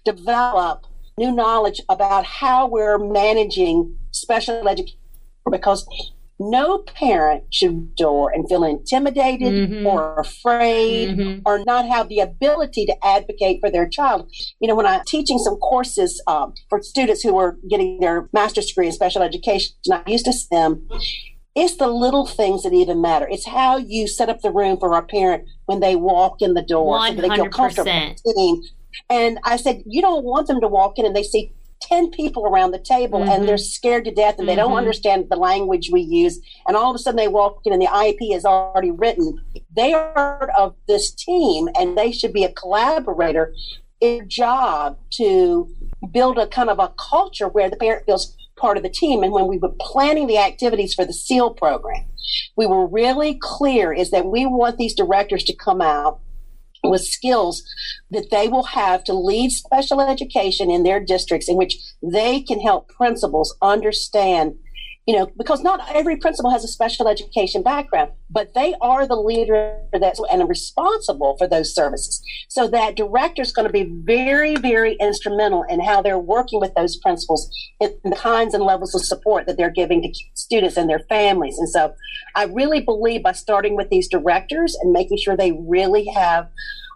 develop 0.04 0.86
new 1.18 1.32
knowledge 1.32 1.80
about 1.88 2.24
how 2.24 2.66
we're 2.66 2.98
managing 2.98 3.96
special 4.10 4.66
education 4.68 4.98
because 5.50 5.86
no 6.40 6.78
parent 6.78 7.44
should 7.50 7.94
door 7.94 8.32
and 8.32 8.48
feel 8.48 8.64
intimidated 8.64 9.52
mm-hmm. 9.52 9.86
or 9.86 10.18
afraid 10.18 11.10
mm-hmm. 11.10 11.40
or 11.44 11.62
not 11.66 11.86
have 11.86 12.08
the 12.08 12.18
ability 12.18 12.86
to 12.86 12.96
advocate 13.04 13.60
for 13.60 13.70
their 13.70 13.86
child. 13.86 14.30
You 14.58 14.66
know, 14.66 14.74
when 14.74 14.86
I'm 14.86 15.02
teaching 15.06 15.38
some 15.38 15.56
courses 15.56 16.22
um, 16.26 16.54
for 16.70 16.82
students 16.82 17.22
who 17.22 17.36
are 17.36 17.58
getting 17.68 18.00
their 18.00 18.28
master's 18.32 18.66
degree 18.66 18.86
in 18.86 18.92
special 18.92 19.22
education, 19.22 19.74
I 19.92 20.02
used 20.06 20.24
to 20.24 20.32
them. 20.50 20.88
It's 21.54 21.76
the 21.76 21.88
little 21.88 22.26
things 22.26 22.62
that 22.62 22.72
even 22.72 23.02
matter. 23.02 23.28
It's 23.28 23.46
how 23.46 23.76
you 23.76 24.08
set 24.08 24.30
up 24.30 24.40
the 24.40 24.52
room 24.52 24.78
for 24.78 24.96
a 24.96 25.02
parent 25.02 25.46
when 25.66 25.80
they 25.80 25.94
walk 25.94 26.40
in 26.40 26.54
the 26.54 26.62
door 26.62 26.98
100%. 26.98 27.16
so 27.16 27.20
they 27.20 27.36
feel 27.36 27.48
comfortable 27.50 28.14
And 29.08 29.38
I 29.44 29.56
said, 29.56 29.82
you 29.86 30.02
don't 30.02 30.24
want 30.24 30.46
them 30.46 30.60
to 30.60 30.68
walk 30.68 30.98
in 30.98 31.06
and 31.06 31.14
they 31.14 31.22
see 31.22 31.52
10 31.82 32.10
people 32.10 32.44
around 32.44 32.72
the 32.72 32.78
table 32.78 33.20
mm-hmm. 33.20 33.30
and 33.30 33.48
they're 33.48 33.58
scared 33.58 34.04
to 34.04 34.10
death 34.10 34.38
and 34.38 34.48
they 34.48 34.52
mm-hmm. 34.52 34.68
don't 34.68 34.78
understand 34.78 35.26
the 35.30 35.36
language 35.36 35.90
we 35.90 36.02
use. 36.02 36.38
And 36.66 36.76
all 36.76 36.90
of 36.90 36.96
a 36.96 36.98
sudden 36.98 37.16
they 37.16 37.28
walk 37.28 37.60
in 37.64 37.72
and 37.72 37.80
the 37.80 37.86
IEP 37.86 38.34
is 38.36 38.44
already 38.44 38.90
written. 38.90 39.42
They 39.74 39.94
are 39.94 40.12
part 40.12 40.50
of 40.58 40.74
this 40.86 41.10
team 41.10 41.68
and 41.78 41.96
they 41.96 42.12
should 42.12 42.32
be 42.32 42.44
a 42.44 42.52
collaborator. 42.52 43.54
It's 44.00 44.34
job 44.34 44.98
to 45.14 45.68
build 46.10 46.38
a 46.38 46.46
kind 46.46 46.70
of 46.70 46.78
a 46.78 46.92
culture 46.98 47.48
where 47.48 47.68
the 47.68 47.76
parent 47.76 48.06
feels 48.06 48.36
part 48.56 48.76
of 48.76 48.82
the 48.82 48.90
team. 48.90 49.22
And 49.22 49.32
when 49.32 49.46
we 49.46 49.58
were 49.58 49.74
planning 49.80 50.26
the 50.26 50.38
activities 50.38 50.94
for 50.94 51.04
the 51.04 51.12
SEAL 51.12 51.54
program, 51.54 52.04
we 52.56 52.66
were 52.66 52.86
really 52.86 53.38
clear 53.40 53.92
is 53.92 54.10
that 54.10 54.26
we 54.26 54.46
want 54.46 54.76
these 54.76 54.94
directors 54.94 55.44
to 55.44 55.54
come 55.54 55.80
out 55.80 56.20
with 56.82 57.02
skills 57.02 57.62
that 58.10 58.30
they 58.30 58.48
will 58.48 58.64
have 58.64 59.04
to 59.04 59.12
lead 59.12 59.50
special 59.50 60.00
education 60.00 60.70
in 60.70 60.82
their 60.82 61.00
districts 61.00 61.48
in 61.48 61.56
which 61.56 61.76
they 62.02 62.40
can 62.40 62.60
help 62.60 62.88
principals 62.88 63.56
understand 63.60 64.54
you 65.10 65.16
know, 65.16 65.28
because 65.36 65.60
not 65.60 65.80
every 65.92 66.16
principal 66.16 66.52
has 66.52 66.62
a 66.62 66.68
special 66.68 67.08
education 67.08 67.64
background, 67.64 68.12
but 68.30 68.54
they 68.54 68.76
are 68.80 69.08
the 69.08 69.16
leader 69.16 69.76
that's 69.92 70.20
and 70.30 70.48
responsible 70.48 71.36
for 71.36 71.48
those 71.48 71.74
services. 71.74 72.22
So 72.48 72.68
that 72.68 72.94
director 72.94 73.42
is 73.42 73.52
going 73.52 73.66
to 73.66 73.72
be 73.72 73.90
very, 74.04 74.54
very 74.54 74.96
instrumental 75.00 75.64
in 75.64 75.80
how 75.80 76.00
they're 76.00 76.16
working 76.16 76.60
with 76.60 76.72
those 76.76 76.96
principals 76.98 77.50
in 77.80 77.92
the 78.04 78.14
kinds 78.14 78.54
and 78.54 78.62
levels 78.62 78.94
of 78.94 79.02
support 79.02 79.48
that 79.48 79.56
they're 79.56 79.68
giving 79.72 80.00
to 80.02 80.14
students 80.34 80.76
and 80.76 80.88
their 80.88 81.02
families. 81.08 81.58
And 81.58 81.68
so 81.68 81.92
I 82.36 82.44
really 82.44 82.80
believe 82.80 83.24
by 83.24 83.32
starting 83.32 83.74
with 83.74 83.90
these 83.90 84.06
directors 84.06 84.76
and 84.80 84.92
making 84.92 85.18
sure 85.18 85.36
they 85.36 85.58
really 85.66 86.06
have, 86.14 86.48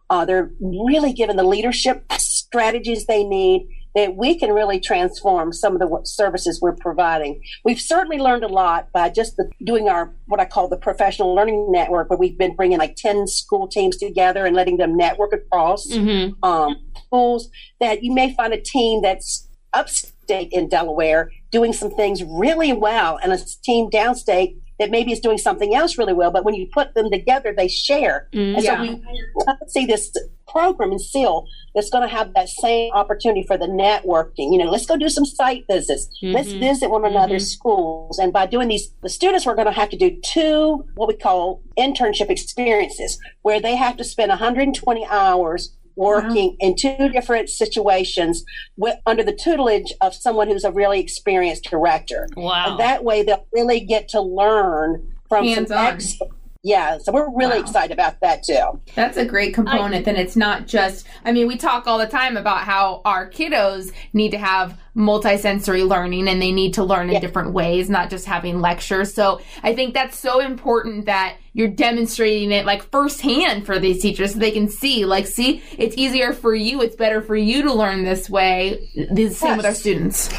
uh, 0.09 0.25
they're 0.25 0.53
really 0.61 1.13
given 1.13 1.35
the 1.35 1.43
leadership 1.43 2.05
strategies 2.13 3.07
they 3.07 3.25
need 3.25 3.67
that 3.95 4.17
we 4.17 4.39
can 4.39 4.51
really 4.51 4.81
transform 4.81 5.53
some 5.53 5.75
of 5.75 5.81
the 5.81 6.01
services 6.05 6.61
we're 6.61 6.75
providing. 6.77 7.41
We've 7.65 7.81
certainly 7.81 8.19
learned 8.19 8.45
a 8.45 8.49
lot 8.49 8.91
by 8.93 9.11
just 9.11 9.37
the, 9.37 9.51
doing 9.65 9.89
our 9.89 10.13
what 10.27 10.41
I 10.41 10.45
call 10.45 10.69
the 10.69 10.77
professional 10.77 11.35
learning 11.35 11.71
network, 11.71 12.11
where 12.11 12.19
we've 12.19 12.39
been 12.39 12.57
bringing 12.57 12.79
like 12.79 12.97
ten 12.97 13.27
school 13.27 13.69
teams 13.69 13.97
together 13.97 14.47
and 14.47 14.57
letting 14.57 14.79
them 14.79 14.97
network 14.97 15.33
across 15.33 15.87
mm-hmm. 15.87 16.43
um, 16.45 16.77
schools. 17.07 17.49
That 17.81 18.03
you 18.03 18.13
may 18.13 18.35
find 18.35 18.53
a 18.53 18.61
team 18.61 19.03
that's 19.03 19.49
upstate 19.73 20.49
in 20.53 20.69
Delaware 20.69 21.31
doing 21.51 21.73
some 21.73 21.91
things 21.91 22.23
really 22.25 22.73
well, 22.73 23.19
and 23.23 23.33
a 23.33 23.39
team 23.63 23.91
downstate 23.91 24.57
that 24.79 24.91
maybe 24.91 25.13
is 25.13 25.21
doing 25.21 25.39
something 25.39 25.75
else 25.75 25.97
really 25.99 26.13
well, 26.13 26.31
but 26.31 26.45
when 26.45 26.55
you 26.55 26.67
put 26.73 26.95
them 26.95 27.11
together, 27.11 27.55
they 27.57 27.69
share. 27.69 28.29
Mm, 28.33 28.57
and 28.57 28.65
yeah. 28.65 28.77
so 28.77 28.83
we 28.83 29.69
see 29.69 29.87
this 29.87 30.13
program 30.55 30.93
in 30.93 30.99
SEAL 31.01 31.47
that's 31.75 31.91
going 31.91 32.09
to 32.09 32.15
have 32.15 32.33
that 32.35 32.49
same 32.49 32.93
opportunity 32.93 33.43
for 33.43 33.59
the 33.59 33.67
networking. 33.67 34.53
You 34.53 34.59
know, 34.59 34.71
let's 34.71 34.87
go 34.87 34.97
do 34.97 35.09
some 35.09 35.27
site 35.27 35.65
visits. 35.69 36.07
Mm-hmm. 36.23 36.35
Let's 36.35 36.53
visit 36.53 36.91
one 36.91 37.05
another's 37.05 37.45
mm-hmm. 37.45 37.59
schools. 37.59 38.19
And 38.19 38.33
by 38.33 38.47
doing 38.47 38.69
these, 38.69 38.93
the 39.03 39.09
students 39.09 39.47
are 39.47 39.57
going 39.57 39.67
to 39.67 39.73
have 39.73 39.91
to 39.91 39.97
do 39.97 40.17
two, 40.25 40.87
what 40.95 41.09
we 41.09 41.17
call 41.17 41.61
internship 41.77 42.31
experiences, 42.31 43.19
where 43.43 43.61
they 43.61 43.75
have 43.75 43.97
to 43.97 44.05
spend 44.05 44.29
120 44.29 45.07
hours 45.07 45.75
working 45.97 46.51
wow. 46.51 46.57
in 46.61 46.77
two 46.77 47.09
different 47.09 47.49
situations 47.49 48.45
with, 48.77 48.97
under 49.07 49.23
the 49.25 49.35
tutelage 49.35 49.93
of 50.01 50.15
someone 50.15 50.49
who's 50.49 50.65
a 50.65 50.71
really 50.71 51.01
experienced 51.01 51.65
director. 51.65 52.29
Wow. 52.37 52.71
And 52.71 52.81
that 52.81 53.03
way 53.03 53.25
they'll 53.25 53.47
really 53.53 53.81
get 53.81 54.09
to 54.11 54.21
learn 54.21 55.13
from 55.29 55.45
Hands 55.45 55.69
some 55.69 55.79
experts 55.79 56.33
yeah, 56.65 56.97
so 56.97 57.13
we're 57.13 57.29
really 57.37 57.59
wow. 57.59 57.63
excited 57.63 57.93
about 57.93 58.19
that 58.21 58.43
too. 58.43 58.81
That's 58.95 59.19
a 59.19 59.25
great 59.27 59.53
component. 59.53 60.09
I, 60.09 60.11
and 60.11 60.19
it's 60.19 60.35
not 60.35 60.67
just, 60.67 61.07
I 61.23 61.31
mean, 61.31 61.47
we 61.47 61.59
talk 61.59 61.87
all 61.87 61.99
the 61.99 62.07
time 62.07 62.39
about 62.39 62.63
how 62.63 63.03
our 63.05 63.29
kiddos 63.29 63.93
need 64.15 64.31
to 64.31 64.39
have 64.39 64.79
multisensory 64.97 65.87
learning 65.87 66.27
and 66.27 66.41
they 66.41 66.53
need 66.53 66.73
to 66.75 66.83
learn 66.83 67.09
in 67.09 67.15
yeah. 67.15 67.21
different 67.21 67.53
ways, 67.53 67.91
not 67.91 68.09
just 68.09 68.25
having 68.25 68.63
lectures. 68.63 69.13
So 69.13 69.43
I 69.63 69.75
think 69.75 69.93
that's 69.93 70.19
so 70.19 70.41
important 70.41 71.05
that 71.05 71.37
you're 71.53 71.69
demonstrating 71.69 72.51
it 72.51 72.65
like 72.65 72.83
firsthand 72.91 73.67
for 73.67 73.79
these 73.79 74.01
teachers 74.01 74.33
so 74.33 74.39
they 74.39 74.51
can 74.51 74.69
see, 74.69 75.05
like, 75.05 75.27
see, 75.27 75.63
it's 75.77 75.97
easier 75.99 76.33
for 76.33 76.55
you, 76.55 76.81
it's 76.81 76.97
better 76.97 77.21
for 77.21 77.37
you 77.37 77.63
to 77.63 77.75
learn 77.75 78.05
this 78.05 78.31
way. 78.31 78.89
The 78.95 79.29
same 79.29 79.51
yes. 79.51 79.57
with 79.59 79.67
our 79.67 79.75
students. 79.75 80.33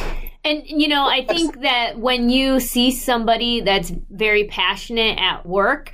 And 0.46 0.64
you 0.68 0.88
know, 0.88 1.08
I 1.08 1.26
think 1.26 1.62
that 1.62 1.98
when 1.98 2.30
you 2.30 2.60
see 2.60 2.92
somebody 2.92 3.62
that's 3.62 3.92
very 4.12 4.44
passionate 4.46 5.18
at 5.20 5.44
work 5.44 5.92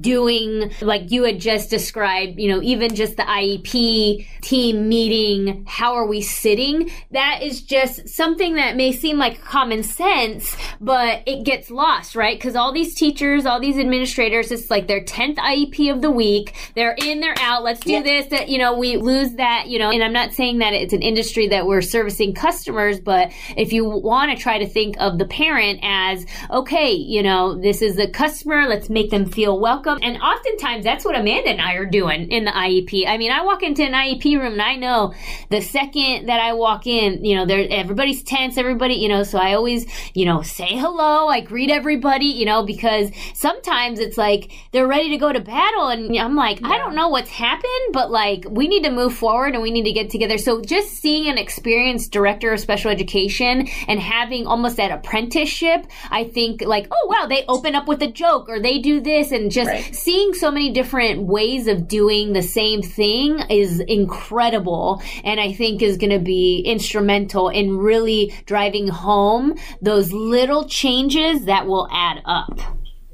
doing 0.00 0.72
like 0.80 1.12
you 1.12 1.22
had 1.22 1.38
just 1.38 1.70
described, 1.70 2.40
you 2.40 2.48
know, 2.48 2.60
even 2.62 2.96
just 2.96 3.16
the 3.16 3.22
IEP 3.22 4.26
team 4.42 4.88
meeting, 4.88 5.64
how 5.68 5.94
are 5.94 6.06
we 6.06 6.20
sitting? 6.20 6.90
That 7.12 7.42
is 7.44 7.62
just 7.62 8.08
something 8.08 8.56
that 8.56 8.76
may 8.76 8.90
seem 8.90 9.18
like 9.18 9.40
common 9.40 9.84
sense, 9.84 10.56
but 10.80 11.22
it 11.26 11.44
gets 11.44 11.70
lost, 11.70 12.16
right? 12.16 12.40
Cuz 12.40 12.56
all 12.56 12.72
these 12.72 12.96
teachers, 12.96 13.46
all 13.46 13.60
these 13.60 13.78
administrators, 13.78 14.50
it's 14.50 14.68
like 14.68 14.88
their 14.88 15.04
10th 15.04 15.36
IEP 15.36 15.92
of 15.92 16.02
the 16.02 16.10
week. 16.10 16.54
They're 16.74 16.96
in, 16.98 17.20
they're 17.20 17.38
out. 17.38 17.62
Let's 17.62 17.80
do 17.80 17.92
yeah. 17.92 18.02
this. 18.02 18.26
That, 18.26 18.48
you 18.48 18.58
know, 18.58 18.76
we 18.76 18.96
lose 18.96 19.34
that, 19.34 19.68
you 19.68 19.78
know, 19.78 19.90
and 19.90 20.02
I'm 20.02 20.12
not 20.12 20.32
saying 20.32 20.58
that 20.58 20.72
it's 20.72 20.92
an 20.92 21.02
industry 21.02 21.46
that 21.48 21.68
we're 21.68 21.82
servicing 21.82 22.34
customers, 22.34 22.98
but 22.98 23.30
if 23.56 23.72
you 23.72 23.91
want 24.00 24.36
to 24.36 24.42
try 24.42 24.58
to 24.58 24.68
think 24.68 24.96
of 24.98 25.18
the 25.18 25.24
parent 25.24 25.80
as, 25.82 26.26
okay, 26.50 26.92
you 26.92 27.22
know, 27.22 27.54
this 27.54 27.82
is 27.82 27.98
a 27.98 28.08
customer. 28.08 28.66
Let's 28.66 28.88
make 28.88 29.10
them 29.10 29.26
feel 29.26 29.58
welcome. 29.58 29.98
And 30.02 30.16
oftentimes 30.18 30.84
that's 30.84 31.04
what 31.04 31.18
Amanda 31.18 31.50
and 31.50 31.60
I 31.60 31.74
are 31.74 31.86
doing 31.86 32.30
in 32.30 32.44
the 32.44 32.50
IEP. 32.50 33.06
I 33.06 33.18
mean, 33.18 33.30
I 33.30 33.42
walk 33.42 33.62
into 33.62 33.82
an 33.82 33.92
IEP 33.92 34.38
room 34.38 34.54
and 34.54 34.62
I 34.62 34.76
know 34.76 35.14
the 35.50 35.60
second 35.60 36.26
that 36.26 36.40
I 36.40 36.52
walk 36.52 36.86
in, 36.86 37.24
you 37.24 37.36
know, 37.36 37.46
there, 37.46 37.66
everybody's 37.70 38.22
tense, 38.22 38.56
everybody, 38.56 38.94
you 38.94 39.08
know, 39.08 39.22
so 39.22 39.38
I 39.38 39.54
always, 39.54 39.86
you 40.14 40.24
know, 40.24 40.42
say 40.42 40.76
hello. 40.76 41.28
I 41.28 41.40
greet 41.40 41.70
everybody, 41.70 42.26
you 42.26 42.44
know, 42.44 42.64
because 42.64 43.10
sometimes 43.34 43.98
it's 43.98 44.18
like 44.18 44.52
they're 44.72 44.86
ready 44.86 45.10
to 45.10 45.18
go 45.18 45.32
to 45.32 45.40
battle. 45.40 45.88
And 45.88 46.16
I'm 46.18 46.36
like, 46.36 46.60
yeah. 46.60 46.68
I 46.68 46.78
don't 46.78 46.94
know 46.94 47.08
what's 47.08 47.30
happened, 47.30 47.92
but 47.92 48.10
like 48.10 48.44
we 48.48 48.68
need 48.68 48.84
to 48.84 48.90
move 48.90 49.14
forward 49.14 49.54
and 49.54 49.62
we 49.62 49.70
need 49.70 49.84
to 49.84 49.92
get 49.92 50.10
together. 50.10 50.38
So 50.38 50.60
just 50.60 50.92
seeing 50.92 51.28
an 51.28 51.38
experienced 51.38 52.12
director 52.12 52.52
of 52.52 52.60
special 52.60 52.90
education 52.90 53.68
and 53.88 54.00
having 54.00 54.46
almost 54.46 54.76
that 54.76 54.90
apprenticeship, 54.90 55.86
I 56.10 56.24
think 56.24 56.62
like, 56.62 56.86
oh 56.90 57.06
wow, 57.08 57.26
they 57.26 57.44
open 57.48 57.74
up 57.74 57.88
with 57.88 58.02
a 58.02 58.10
joke 58.10 58.48
or 58.48 58.60
they 58.60 58.78
do 58.78 59.00
this 59.00 59.32
and 59.32 59.50
just 59.50 59.68
right. 59.68 59.94
seeing 59.94 60.34
so 60.34 60.50
many 60.50 60.72
different 60.72 61.22
ways 61.22 61.66
of 61.66 61.88
doing 61.88 62.32
the 62.32 62.42
same 62.42 62.82
thing 62.82 63.40
is 63.50 63.80
incredible 63.80 65.02
and 65.24 65.40
I 65.40 65.52
think 65.52 65.82
is 65.82 65.96
going 65.96 66.10
to 66.10 66.18
be 66.18 66.60
instrumental 66.60 67.48
in 67.48 67.78
really 67.78 68.34
driving 68.46 68.88
home 68.88 69.54
those 69.80 70.12
little 70.12 70.68
changes 70.68 71.46
that 71.46 71.66
will 71.66 71.88
add 71.90 72.22
up. 72.24 72.60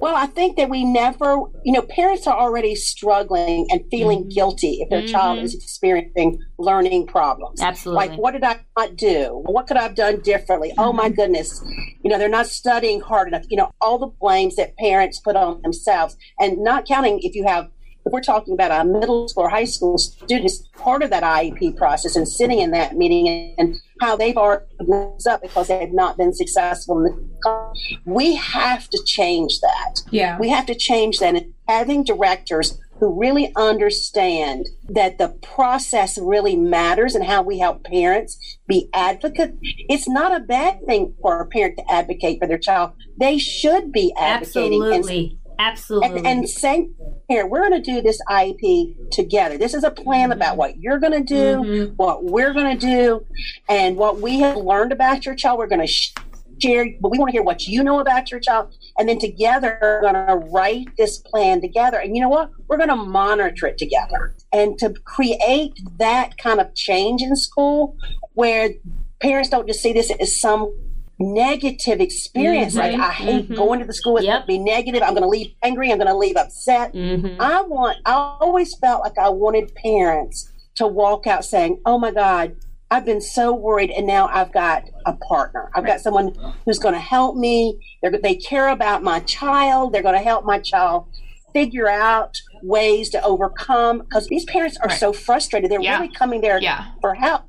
Well, 0.01 0.15
I 0.15 0.27
think 0.27 0.57
that 0.57 0.69
we 0.69 0.85
never, 0.85 1.43
you 1.65 1.73
know, 1.73 1.83
parents 1.83 2.27
are 2.27 2.39
already 2.39 2.75
struggling 2.75 3.67
and 3.71 3.83
feeling 3.91 4.21
mm-hmm. 4.21 4.29
guilty 4.29 4.79
if 4.81 4.91
their 4.91 5.03
mm-hmm. 5.03 5.13
child 5.13 5.39
is 5.41 5.55
experiencing 5.55 6.39
learning 6.59 7.07
problems. 7.07 7.61
Absolutely. 7.61 8.09
Like, 8.09 8.19
what 8.19 8.33
did 8.33 8.45
I 8.45 8.61
not 8.77 8.97
do? 8.97 9.43
What 9.47 9.67
could 9.67 9.77
I 9.77 9.83
have 9.83 9.97
done 9.97 10.21
differently? 10.21 10.71
Mm-hmm. 10.71 10.81
Oh 10.81 10.93
my 10.93 11.07
mm-hmm. 11.07 11.15
goodness. 11.15 11.63
You 12.05 12.11
know, 12.11 12.19
they're 12.19 12.29
not 12.29 12.47
studying 12.47 13.01
hard 13.01 13.29
enough. 13.29 13.45
You 13.49 13.57
know, 13.57 13.73
all 13.81 13.99
the 13.99 14.07
blames 14.07 14.57
that 14.57 14.77
parents 14.77 15.19
put 15.21 15.37
on 15.37 15.61
themselves 15.63 16.17
and 16.39 16.59
not 16.59 16.87
counting 16.87 17.19
if 17.23 17.35
you 17.35 17.47
have 17.47 17.69
if 18.07 18.13
we're 18.13 18.21
talking 18.23 18.55
about 18.55 18.71
a 18.71 18.89
middle 18.89 19.29
school 19.29 19.45
or 19.45 19.49
high 19.51 19.65
school 19.65 19.99
students, 19.99 20.67
part 20.75 21.03
of 21.03 21.11
that 21.11 21.23
IEP 21.23 21.77
process 21.77 22.17
and 22.17 22.27
sitting 22.27 22.59
in 22.59 22.71
that 22.71 22.97
meeting 22.97 23.55
and 23.59 23.77
how 24.01 24.17
they've 24.17 24.37
already 24.37 24.65
up 25.29 25.43
because 25.43 25.69
they 25.69 25.81
have 25.81 25.93
not 25.93 26.17
been 26.17 26.33
successful. 26.33 27.17
We 28.05 28.37
have 28.37 28.89
to 28.91 29.03
change 29.07 29.61
that. 29.61 30.03
Yeah. 30.11 30.39
We 30.39 30.49
have 30.49 30.67
to 30.67 30.75
change 30.75 31.19
that. 31.19 31.35
And 31.35 31.55
having 31.67 32.05
directors 32.05 32.79
who 32.99 33.19
really 33.19 33.53
understand 33.57 34.67
that 34.89 35.19
the 35.19 35.29
process 35.43 36.19
really 36.19 36.57
matters 36.57 37.15
and 37.15 37.25
how 37.25 37.43
we 37.43 37.59
help 37.59 37.85
parents 37.85 38.59
be 38.67 38.89
advocates. 38.93 39.57
It's 39.89 40.09
not 40.09 40.35
a 40.35 40.41
bad 40.41 40.85
thing 40.85 41.15
for 41.23 41.41
a 41.41 41.47
parent 41.47 41.77
to 41.79 41.93
advocate 41.93 42.41
for 42.41 42.49
their 42.49 42.59
child. 42.59 42.93
They 43.17 43.39
should 43.39 43.93
be 43.93 44.13
advocating. 44.19 44.83
Absolutely. 44.83 45.39
Absolutely. 45.59 46.19
And, 46.19 46.27
and 46.27 46.49
saying, 46.49 46.95
here, 47.29 47.47
we're 47.47 47.69
going 47.69 47.83
to 47.83 47.93
do 47.93 48.01
this 48.01 48.21
IEP 48.29 49.11
together. 49.11 49.59
This 49.59 49.75
is 49.75 49.83
a 49.83 49.91
plan 49.91 50.31
about 50.31 50.57
what 50.57 50.79
you're 50.79 50.99
going 50.99 51.13
to 51.13 51.23
do, 51.23 51.57
mm-hmm. 51.57 51.95
what 51.97 52.25
we're 52.25 52.53
going 52.53 52.79
to 52.79 52.87
do, 52.87 53.27
and 53.69 53.97
what 53.97 54.21
we 54.21 54.39
have 54.41 54.57
learned 54.57 54.93
about 54.93 55.27
your 55.27 55.35
child. 55.35 55.59
We're 55.59 55.67
going 55.67 55.87
to 55.87 56.23
share, 56.61 56.87
but 57.01 57.11
we 57.11 57.19
want 57.19 57.31
to 57.31 57.33
hear 57.33 57.43
what 57.43 57.67
you 57.67 57.83
know 57.83 57.99
about 57.99 58.31
your 58.31 58.41
child. 58.41 58.73
And 58.99 59.09
then 59.09 59.19
together, 59.19 59.79
we're 59.83 60.01
going 60.01 60.15
to 60.15 60.49
write 60.51 60.89
this 60.97 61.19
plan 61.19 61.61
together. 61.61 61.99
And 61.99 62.15
you 62.15 62.23
know 62.23 62.29
what? 62.29 62.51
We're 62.69 62.79
going 62.79 62.89
to 62.91 62.97
monitor 62.97 63.67
it 63.67 63.79
together. 63.79 64.37
And 64.53 64.79
to 64.79 64.95
create 65.05 65.79
that 65.99 66.39
kind 66.39 66.61
of 66.61 66.75
change 66.75 67.21
in 67.23 67.35
school 67.35 67.97
where 68.35 68.71
parents 69.21 69.51
don't 69.51 69.67
just 69.67 69.83
see 69.83 69.93
this 69.93 70.11
as 70.21 70.41
some 70.41 70.73
negative 71.19 72.01
experience. 72.01 72.75
Mm-hmm, 72.75 72.99
like 72.99 73.11
I 73.11 73.13
hate 73.13 73.45
mm-hmm. 73.45 73.55
going 73.55 73.81
to 73.81 73.87
the 73.87 73.95
school. 73.95 74.17
It's 74.17 74.27
yep. 74.27 74.47
be 74.47 74.59
negative. 74.59 75.03
I'm 75.03 75.11
going 75.11 75.23
to 75.23 75.29
leave 75.29 75.53
angry. 75.63 75.91
I'm 75.91 75.99
going 75.99 76.09
to 76.09 76.17
leave 76.17 76.37
upset. 76.37 76.93
Mm-hmm. 76.93 77.41
I 77.41 77.63
want. 77.63 77.99
I 78.05 78.37
always 78.41 78.75
felt 78.79 79.03
like 79.03 79.19
I 79.19 79.29
wanted 79.29 79.75
parents 79.75 80.51
to 80.77 80.87
walk 80.87 81.27
out 81.27 81.45
saying, 81.45 81.81
"Oh 81.85 81.99
my 81.99 82.11
God." 82.11 82.57
I've 82.91 83.05
been 83.05 83.21
so 83.21 83.53
worried, 83.53 83.91
and 83.91 84.07
now 84.07 84.29
I've 84.29 84.51
got 84.51 84.85
a 85.05 85.13
partner. 85.13 85.71
I've 85.75 85.85
got 85.85 86.01
someone 86.01 86.35
who's 86.65 86.79
going 86.79 86.95
to 86.95 87.01
help 87.01 87.37
me. 87.37 87.79
They're, 88.01 88.11
they 88.11 88.35
care 88.35 88.69
about 88.69 89.03
my 89.03 89.21
child. 89.21 89.93
They're 89.93 90.03
going 90.03 90.15
to 90.15 90.25
help 90.25 90.47
my 90.47 90.59
child 90.59 91.07
figure 91.53 91.89
out 91.89 92.35
ways 92.63 93.11
to 93.11 93.23
overcome 93.23 93.99
because 93.99 94.27
these 94.29 94.45
parents 94.47 94.77
are 94.79 94.89
right. 94.89 94.99
so 94.99 95.13
frustrated. 95.13 95.71
They're 95.71 95.83
yeah. 95.83 96.01
really 96.01 96.15
coming 96.15 96.41
there 96.41 96.61
yeah. 96.61 96.87
for 97.01 97.15
help. 97.15 97.43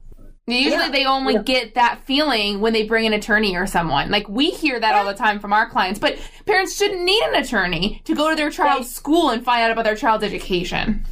Usually 0.52 0.84
yeah. 0.84 0.92
they 0.92 1.06
only 1.06 1.36
yeah. 1.36 1.44
get 1.44 1.76
that 1.76 2.04
feeling 2.06 2.60
when 2.60 2.74
they 2.74 2.84
bring 2.84 3.06
an 3.06 3.14
attorney 3.14 3.56
or 3.56 3.68
someone. 3.68 4.10
Like 4.10 4.28
we 4.28 4.50
hear 4.50 4.80
that 4.80 4.96
all 4.96 5.06
the 5.06 5.14
time 5.14 5.40
from 5.40 5.54
our 5.54 5.70
clients, 5.70 6.00
but 6.00 6.18
parents 6.46 6.76
shouldn't 6.76 7.04
need 7.04 7.22
an 7.24 7.36
attorney 7.36 8.02
to 8.06 8.16
go 8.16 8.30
to 8.30 8.36
their 8.36 8.50
child's 8.50 8.94
school 8.94 9.30
and 9.30 9.44
find 9.44 9.64
out 9.64 9.72
about 9.72 9.86
their 9.86 9.96
child's 9.96 10.24
education. 10.24 11.06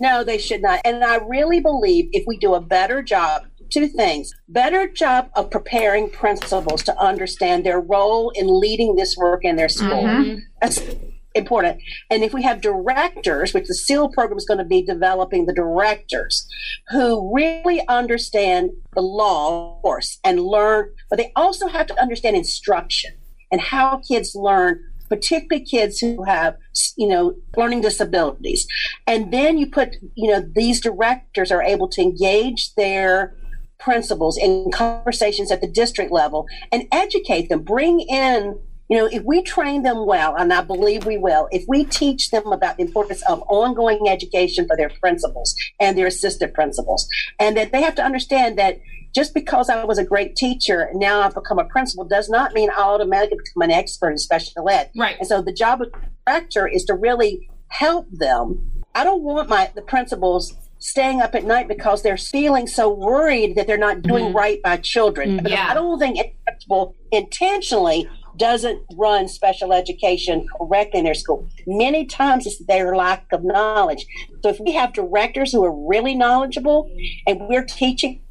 No, 0.00 0.24
they 0.24 0.38
should 0.38 0.62
not. 0.62 0.80
And 0.84 1.04
I 1.04 1.16
really 1.16 1.60
believe 1.60 2.08
if 2.12 2.24
we 2.26 2.36
do 2.36 2.54
a 2.54 2.60
better 2.60 3.02
job, 3.02 3.44
two 3.70 3.86
things 3.86 4.34
better 4.48 4.86
job 4.88 5.30
of 5.34 5.50
preparing 5.50 6.10
principals 6.10 6.82
to 6.82 6.98
understand 6.98 7.64
their 7.64 7.80
role 7.80 8.30
in 8.30 8.60
leading 8.60 8.96
this 8.96 9.16
work 9.16 9.44
in 9.44 9.56
their 9.56 9.68
school. 9.68 10.02
Mm-hmm. 10.02 11.08
Important. 11.34 11.80
And 12.10 12.22
if 12.22 12.34
we 12.34 12.42
have 12.42 12.60
directors, 12.60 13.54
which 13.54 13.66
the 13.66 13.74
SEAL 13.74 14.10
program 14.10 14.36
is 14.36 14.44
going 14.44 14.58
to 14.58 14.64
be 14.64 14.82
developing 14.82 15.46
the 15.46 15.54
directors 15.54 16.46
who 16.90 17.34
really 17.34 17.82
understand 17.88 18.70
the 18.94 19.00
law, 19.00 19.76
of 19.76 19.82
course, 19.82 20.18
and 20.24 20.40
learn, 20.40 20.92
but 21.08 21.16
they 21.16 21.32
also 21.34 21.68
have 21.68 21.86
to 21.86 22.00
understand 22.00 22.36
instruction 22.36 23.14
and 23.50 23.60
how 23.60 24.02
kids 24.08 24.34
learn 24.34 24.80
particularly 25.08 25.62
kids 25.62 25.98
who 25.98 26.24
have, 26.24 26.56
you 26.96 27.06
know, 27.06 27.34
learning 27.56 27.82
disabilities. 27.82 28.66
And 29.06 29.30
then 29.30 29.58
you 29.58 29.70
put, 29.70 29.96
you 30.14 30.30
know, 30.30 30.42
these 30.54 30.80
directors 30.80 31.52
are 31.52 31.62
able 31.62 31.88
to 31.88 32.00
engage 32.00 32.74
their 32.76 33.34
principals 33.78 34.38
in 34.38 34.70
conversations 34.72 35.50
at 35.50 35.60
the 35.60 35.66
district 35.66 36.12
level 36.12 36.46
and 36.70 36.84
educate 36.92 37.50
them, 37.50 37.62
bring 37.62 38.00
in 38.00 38.58
you 38.88 38.98
know, 38.98 39.06
if 39.06 39.22
we 39.24 39.42
train 39.42 39.82
them 39.82 40.06
well, 40.06 40.36
and 40.36 40.52
I 40.52 40.62
believe 40.62 41.06
we 41.06 41.16
will, 41.16 41.48
if 41.50 41.64
we 41.68 41.84
teach 41.84 42.30
them 42.30 42.52
about 42.52 42.76
the 42.76 42.82
importance 42.82 43.22
of 43.28 43.42
ongoing 43.48 44.08
education 44.08 44.66
for 44.66 44.76
their 44.76 44.90
principals 45.00 45.54
and 45.80 45.96
their 45.96 46.06
assistant 46.06 46.54
principals, 46.54 47.08
and 47.38 47.56
that 47.56 47.72
they 47.72 47.82
have 47.82 47.94
to 47.96 48.04
understand 48.04 48.58
that 48.58 48.78
just 49.14 49.34
because 49.34 49.68
I 49.68 49.84
was 49.84 49.98
a 49.98 50.04
great 50.04 50.36
teacher, 50.36 50.80
and 50.80 50.98
now 50.98 51.20
I've 51.20 51.34
become 51.34 51.58
a 51.58 51.64
principal, 51.64 52.04
does 52.04 52.28
not 52.28 52.54
mean 52.54 52.70
I 52.70 52.80
automatically 52.80 53.38
become 53.38 53.62
an 53.62 53.70
expert 53.70 54.10
in 54.10 54.18
special 54.18 54.68
ed. 54.68 54.90
Right. 54.96 55.16
And 55.18 55.26
so 55.26 55.42
the 55.42 55.52
job 55.52 55.82
of 55.82 55.92
the 55.92 55.98
director 56.26 56.66
is 56.66 56.84
to 56.86 56.94
really 56.94 57.48
help 57.68 58.06
them. 58.10 58.70
I 58.94 59.04
don't 59.04 59.22
want 59.22 59.48
my 59.48 59.70
the 59.74 59.82
principals 59.82 60.54
staying 60.78 61.20
up 61.20 61.34
at 61.34 61.44
night 61.44 61.68
because 61.68 62.02
they're 62.02 62.16
feeling 62.16 62.66
so 62.66 62.92
worried 62.92 63.54
that 63.54 63.66
they're 63.66 63.78
not 63.78 64.02
doing 64.02 64.26
mm-hmm. 64.26 64.36
right 64.36 64.62
by 64.62 64.76
children. 64.76 65.38
Mm-hmm. 65.38 65.46
Yeah. 65.46 65.68
I 65.70 65.74
don't 65.74 65.98
think 65.98 66.18
principal 66.44 66.96
intentionally 67.12 68.08
doesn't 68.36 68.82
run 68.96 69.28
special 69.28 69.72
education 69.72 70.46
correctly 70.58 71.00
in 71.00 71.04
their 71.04 71.14
school. 71.14 71.48
Many 71.66 72.06
times 72.06 72.46
it's 72.46 72.64
their 72.66 72.96
lack 72.96 73.26
of 73.32 73.44
knowledge. 73.44 74.06
So 74.42 74.48
if 74.48 74.60
we 74.60 74.72
have 74.72 74.92
directors 74.92 75.52
who 75.52 75.64
are 75.64 75.88
really 75.88 76.14
knowledgeable 76.14 76.90
and 77.26 77.40
we're 77.48 77.64
teaching, 77.64 78.22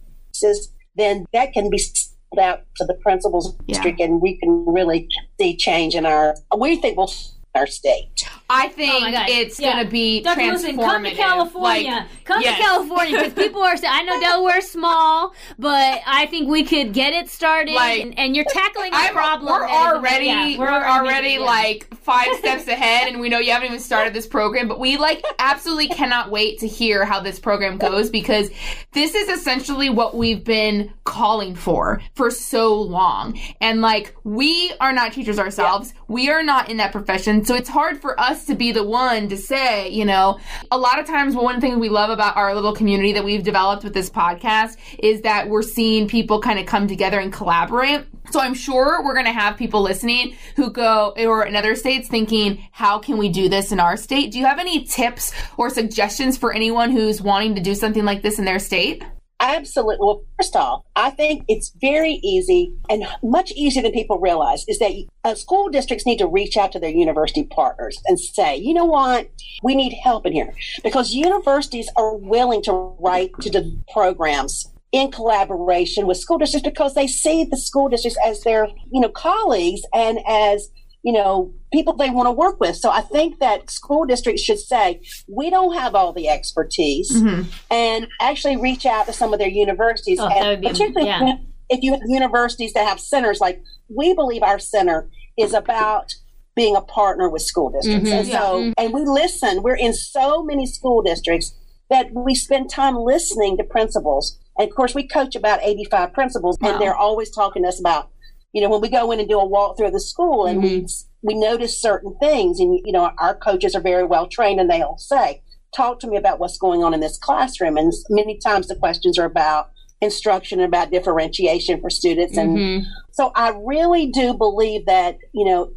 then 0.96 1.26
that 1.34 1.54
can 1.54 1.70
be 1.70 1.78
sold 1.78 2.40
out 2.40 2.62
to 2.78 2.86
the 2.86 2.96
principal's 2.96 3.56
yeah. 3.66 3.76
district 3.76 4.00
and 4.00 4.22
we 4.22 4.38
can 4.38 4.66
really 4.66 5.08
see 5.40 5.56
change 5.56 5.96
in 5.96 6.06
our, 6.06 6.36
we 6.58 6.78
think 6.78 6.98
we'll 6.98 7.14
our 7.54 7.68
state. 7.68 8.28
I 8.50 8.68
oh 8.68 8.70
think 8.70 9.16
oh 9.18 9.26
it's 9.28 9.60
yeah. 9.60 9.74
going 9.74 9.86
to 9.86 9.92
be 9.92 10.22
Dr. 10.22 10.42
transformative. 10.42 10.52
Wilson, 10.52 10.78
come 10.78 11.04
to 11.04 11.12
California. 11.12 11.92
Like, 11.92 12.26
come 12.26 12.42
yes. 12.42 12.58
to 12.58 12.64
California 12.64 13.18
because 13.18 13.34
people 13.46 13.62
are 13.62 13.78
saying, 13.78 13.94
I 13.94 14.04
know 14.04 14.20
Delaware's 14.20 14.70
small, 14.70 15.34
but 15.58 16.02
I 16.06 16.26
think 16.28 16.50
we 16.50 16.64
could 16.64 16.94
get 16.94 17.14
it 17.14 17.30
started. 17.30 17.74
Like, 17.74 18.02
and, 18.02 18.18
and, 18.18 18.36
you're 18.36 18.46
tackling 18.46 18.92
the 18.92 19.10
problem. 19.12 19.52
We're 19.52 19.68
already, 19.68 20.28
yeah, 20.28 20.58
we're, 20.58 20.66
we're, 20.66 20.86
already 20.86 21.34
yeah. 21.34 21.40
like 21.40 21.94
five 21.96 22.36
steps 22.40 22.68
ahead, 22.68 23.10
and 23.10 23.20
we 23.20 23.30
know 23.30 23.40
you 23.40 23.52
haven't 23.52 23.68
even 23.68 23.80
started 23.80 24.14
this 24.14 24.28
program, 24.28 24.68
but 24.68 24.80
we 24.80 24.98
like 24.98 25.24
absolutely 25.40 25.90
cannot 25.90 26.32
wait 26.32 26.60
to 26.60 26.68
hear 26.68 27.06
how 27.06 27.20
this 27.20 27.40
program 27.40 27.78
goes 27.78 28.10
because 28.10 28.50
this 28.94 29.16
is 29.16 29.30
essentially 29.30 29.90
what 29.90 30.16
we've 30.16 30.44
been 30.44 30.92
calling 31.04 31.56
for 31.56 32.02
for 32.16 32.32
so 32.32 32.74
long. 32.82 33.40
And 33.60 33.82
like, 33.82 34.16
we 34.24 34.74
are 34.80 34.94
not 34.94 35.14
teachers 35.14 35.40
ourselves. 35.40 35.94
We 36.08 36.30
are 36.30 36.44
not 36.44 36.70
in 36.70 36.78
that 36.78 36.92
profession. 36.92 37.40
So 37.43 37.56
it's 37.56 37.69
hard 37.69 38.01
for 38.01 38.19
us 38.19 38.45
to 38.45 38.56
be 38.56 38.71
the 38.71 38.84
one 38.84 39.27
to 39.30 39.38
say, 39.38 39.89
you 39.89 40.06
know, 40.06 40.39
a 40.69 40.77
lot 40.77 40.99
of 40.99 41.06
times 41.06 41.36
one 41.36 41.60
thing 41.60 41.80
we 41.80 41.89
love 41.89 42.10
about 42.10 42.38
our 42.38 42.54
little 42.54 42.73
community 42.73 43.13
that 43.13 43.23
we've 43.23 43.43
developed 43.43 43.84
with 43.84 43.93
this 43.93 44.10
podcast 44.10 44.77
is 44.99 45.21
that 45.21 45.49
we're 45.49 45.62
seeing 45.62 46.08
people 46.08 46.39
kind 46.39 46.60
of 46.60 46.65
come 46.65 46.88
together 46.88 47.19
and 47.19 47.34
collaborate. 47.34 48.06
So 48.32 48.39
I'm 48.39 48.54
sure 48.54 49.04
we're 49.04 49.13
going 49.13 49.25
to 49.25 49.32
have 49.32 49.58
people 49.58 49.82
listening 49.82 50.36
who 50.56 50.69
go 50.69 51.13
or 51.17 51.45
in 51.45 51.56
other 51.56 51.75
states 51.75 52.08
thinking, 52.08 52.67
how 52.71 52.99
can 52.99 53.17
we 53.17 53.30
do 53.30 53.49
this 53.49 53.71
in 53.71 53.80
our 53.80 53.97
state? 53.97 54.32
Do 54.32 54.39
you 54.39 54.45
have 54.45 54.60
any 54.60 54.84
tips 54.84 55.34
or 55.58 55.69
suggestions 55.69 56.38
for 56.38 56.54
anyone 56.54 56.91
who's 56.91 57.21
wanting 57.21 57.56
to 57.56 57.62
do 57.62 57.73
something 57.75 58.06
like 58.06 58.21
this 58.21 58.39
in 58.39 58.45
their 58.45 58.60
state? 58.60 59.04
Absolutely. 59.41 59.97
Well, 59.99 60.23
first 60.38 60.56
off, 60.56 60.84
I 60.95 61.10
think 61.10 61.45
it's 61.47 61.71
very 61.82 62.19
easy 62.23 62.75
and 62.89 63.08
much 63.23 63.51
easier 63.54 63.82
than 63.82 63.91
people 63.91 64.19
realize 64.19 64.63
is 64.67 64.77
that 64.77 64.91
uh, 65.23 65.34
school 65.34 65.67
districts 65.69 66.06
need 66.06 66.19
to 66.19 66.27
reach 66.27 66.58
out 66.58 66.71
to 66.73 66.80
their 66.80 66.91
university 66.91 67.43
partners 67.45 67.99
and 68.06 68.19
say, 68.19 68.56
you 68.56 68.75
know 68.75 68.86
what, 68.86 69.32
we 69.63 69.73
need 69.73 69.93
help 70.04 70.27
in 70.27 70.34
here 70.34 70.54
because 70.84 71.15
universities 71.15 71.89
are 71.95 72.15
willing 72.15 72.62
to 72.63 72.95
write 72.99 73.32
to 73.41 73.49
the 73.49 73.75
programs 73.91 74.71
in 74.91 75.10
collaboration 75.10 76.06
with 76.06 76.17
school 76.17 76.38
districts 76.38 76.67
because 76.67 76.93
they 76.93 77.08
see 77.08 77.43
the 77.43 77.58
school 77.58 77.89
districts 77.89 78.19
as 78.23 78.43
their, 78.43 78.67
you 78.91 79.01
know, 79.01 79.10
colleagues 79.10 79.82
and 79.91 80.19
as 80.27 80.69
you 81.04 81.12
know, 81.12 81.54
people 81.74 81.96
they 81.96 82.10
want 82.10 82.28
to 82.28 82.32
work 82.32 82.60
with. 82.60 82.76
So 82.76 82.90
I 82.90 83.02
think 83.02 83.40
that 83.40 83.72
school 83.72 84.06
districts 84.06 84.42
should 84.42 84.60
say, 84.60 85.02
we 85.28 85.50
don't 85.50 85.74
have 85.74 85.96
all 85.96 86.14
the 86.14 86.30
expertise 86.30 87.12
mm-hmm. 87.12 87.50
and 87.72 88.08
actually 88.20 88.58
reach 88.58 88.86
out 88.86 89.08
to 89.08 89.14
some 89.14 89.34
of 89.34 89.40
their 89.40 89.50
universities. 89.50 90.20
Oh, 90.20 90.28
and 90.28 90.62
particularly 90.64 91.08
yeah. 91.08 91.38
if 91.70 91.82
you 91.82 91.94
have 91.94 92.02
universities 92.06 92.74
that 92.74 92.88
have 92.88 93.00
centers, 93.00 93.40
like 93.40 93.64
we 93.90 94.14
believe 94.14 94.44
our 94.44 94.60
center 94.60 95.10
is 95.38 95.54
about 95.54 96.14
being 96.56 96.76
a 96.76 96.82
partner 96.82 97.30
with 97.30 97.42
school 97.42 97.72
districts. 97.72 98.10
Mm-hmm. 98.10 98.20
And 98.20 98.28
so, 98.28 98.40
mm-hmm. 98.40 98.72
and 98.78 98.94
we 98.94 99.06
listen, 99.06 99.64
we're 99.64 99.76
in 99.76 99.94
so 99.94 100.44
many 100.44 100.68
school 100.68 101.02
districts 101.02 101.56
that 101.90 102.12
we 102.14 102.36
spend 102.36 102.70
time 102.70 102.96
listening 102.96 103.58
to 103.58 103.64
principals. 103.64 104.38
And 104.58 104.70
of 104.70 104.76
course, 104.76 104.94
we 104.94 105.08
coach 105.08 105.36
about 105.36 105.60
85 105.64 106.14
principals, 106.14 106.58
wow. 106.62 106.72
and 106.72 106.82
they're 106.82 106.96
always 106.96 107.32
talking 107.32 107.64
to 107.64 107.70
us 107.70 107.80
about 107.80 108.10
you 108.54 108.62
know, 108.62 108.70
when 108.70 108.82
we 108.82 108.90
go 108.90 109.12
in 109.12 109.20
and 109.20 109.30
do 109.30 109.40
a 109.40 109.46
walk 109.46 109.78
through 109.78 109.92
the 109.92 110.00
school 110.00 110.46
and 110.46 110.62
mm-hmm. 110.62 110.86
we 110.86 110.88
we 111.24 111.36
notice 111.36 111.80
certain 111.80 112.16
things, 112.20 112.60
and 112.60 112.80
you 112.84 112.92
know, 112.92 113.12
our 113.20 113.36
coaches 113.36 113.76
are 113.76 113.82
very 113.82 114.04
well 114.04 114.28
trained, 114.28 114.60
and 114.60 114.70
they'll 114.70 114.98
say, 114.98 115.42
"Talk 115.76 116.00
to 116.00 116.08
me 116.08 116.18
about 116.18 116.40
what's 116.40 116.58
going 116.58 116.84
on 116.84 116.94
in 116.94 117.00
this 117.00 117.18
classroom." 117.18 117.78
And 117.78 117.94
many 118.10 118.38
times 118.40 118.68
the 118.68 118.76
questions 118.76 119.18
are 119.18 119.26
about 119.26 119.72
instruction 120.02 120.60
and 120.60 120.68
about 120.68 120.92
differentiation 120.92 121.80
for 121.80 121.90
students, 121.90 122.38
and 122.38 122.58
mm-hmm. 122.58 122.90
so 123.12 123.32
I 123.36 123.54
really 123.64 124.08
do 124.08 124.34
believe 124.34 124.86
that 124.86 125.18
you 125.34 125.46
know 125.46 125.72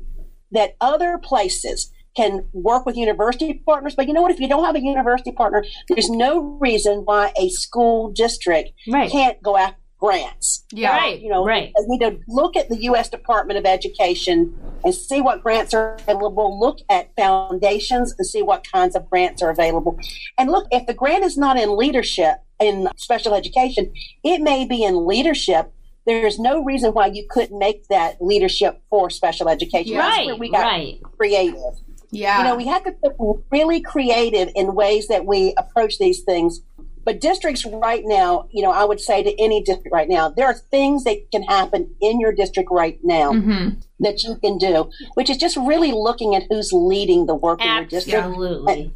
that 0.51 0.77
other 0.81 1.19
places 1.19 1.93
can 2.17 2.47
work 2.53 2.87
with 2.87 2.97
university 2.97 3.63
partners. 3.67 3.95
But 3.95 4.07
you 4.07 4.15
know 4.15 4.23
what? 4.23 4.31
If 4.31 4.41
you 4.41 4.49
don't 4.49 4.65
have 4.65 4.77
a 4.77 4.81
university 4.81 5.33
partner, 5.33 5.65
there's 5.89 6.09
no 6.09 6.59
reason 6.61 7.03
why 7.05 7.33
a 7.37 7.49
school 7.51 8.13
district 8.13 8.71
right. 8.89 9.11
can't 9.11 9.43
go 9.43 9.57
after 9.57 9.77
grants. 10.05 10.65
Yeah, 10.71 10.91
right. 10.91 11.19
You 11.19 11.31
know, 11.31 11.47
right. 11.47 11.73
We 11.89 11.97
need 11.97 12.01
to 12.01 12.21
look 12.29 12.57
at 12.57 12.69
the 12.69 12.77
U.S. 12.83 13.09
Department 13.09 13.59
of 13.59 13.65
Education 13.65 14.55
and 14.85 14.95
see 14.95 15.23
what 15.23 15.43
grants 15.43 15.73
are 15.73 15.95
available. 15.95 16.61
Look 16.61 16.81
at 16.91 17.17
foundations 17.17 18.15
and 18.19 18.27
see 18.27 18.43
what 18.43 18.71
kinds 18.71 18.95
of 18.95 19.09
grants 19.09 19.41
are 19.43 19.49
available. 19.49 19.99
And 20.37 20.51
look, 20.51 20.67
if 20.71 20.87
the 20.87 20.93
grant 20.93 21.25
is 21.25 21.39
not 21.39 21.57
in 21.57 21.75
leadership 21.75 22.37
in 22.61 22.89
special 22.97 23.35
education, 23.35 23.95
it 24.23 24.43
may 24.43 24.67
be 24.67 24.85
in 24.85 25.07
leadership. 25.07 25.73
There's 26.05 26.39
no 26.39 26.63
reason 26.63 26.93
why 26.93 27.07
you 27.07 27.27
couldn't 27.31 27.59
make 27.59 27.89
that 27.89 28.21
leadership 28.21 28.83
for 28.91 29.09
special 29.09 29.49
education. 29.49 29.97
Right. 29.97 30.17
That's 30.17 30.27
where 30.27 30.37
we 30.37 30.51
got 30.51 30.65
right. 30.65 31.01
creative. 31.17 31.81
Yeah. 32.11 32.39
You 32.39 32.45
know, 32.45 32.57
we 32.57 32.67
have 32.67 32.85
to 32.85 32.93
be 32.93 33.09
really 33.51 33.81
creative 33.81 34.51
in 34.55 34.75
ways 34.75 35.09
that 35.09 35.25
we 35.25 35.55
approach 35.57 35.99
these 35.99 36.21
things 36.25 36.61
but 37.05 37.21
districts 37.21 37.65
right 37.67 38.03
now, 38.05 38.49
you 38.51 38.63
know, 38.63 38.71
I 38.71 38.85
would 38.85 39.01
say 39.01 39.23
to 39.23 39.43
any 39.43 39.63
district 39.63 39.93
right 39.93 40.09
now, 40.09 40.29
there 40.29 40.47
are 40.47 40.55
things 40.55 41.05
that 41.05 41.31
can 41.31 41.43
happen 41.43 41.95
in 42.01 42.21
your 42.21 42.33
district 42.33 42.71
right 42.71 42.99
now 43.03 43.33
mm-hmm. 43.33 43.81
that 44.01 44.23
you 44.23 44.37
can 44.37 44.59
do, 44.59 44.91
which 45.15 45.31
is 45.31 45.37
just 45.37 45.57
really 45.57 45.93
looking 45.93 46.35
at 46.35 46.45
who's 46.49 46.73
leading 46.73 47.27
the 47.27 47.35
work 47.35 47.61
Absolutely. 47.61 47.77
in 47.77 47.83
your 47.83 47.89
district. 47.89 48.27
Absolutely. 48.27 48.83
And, 48.83 48.95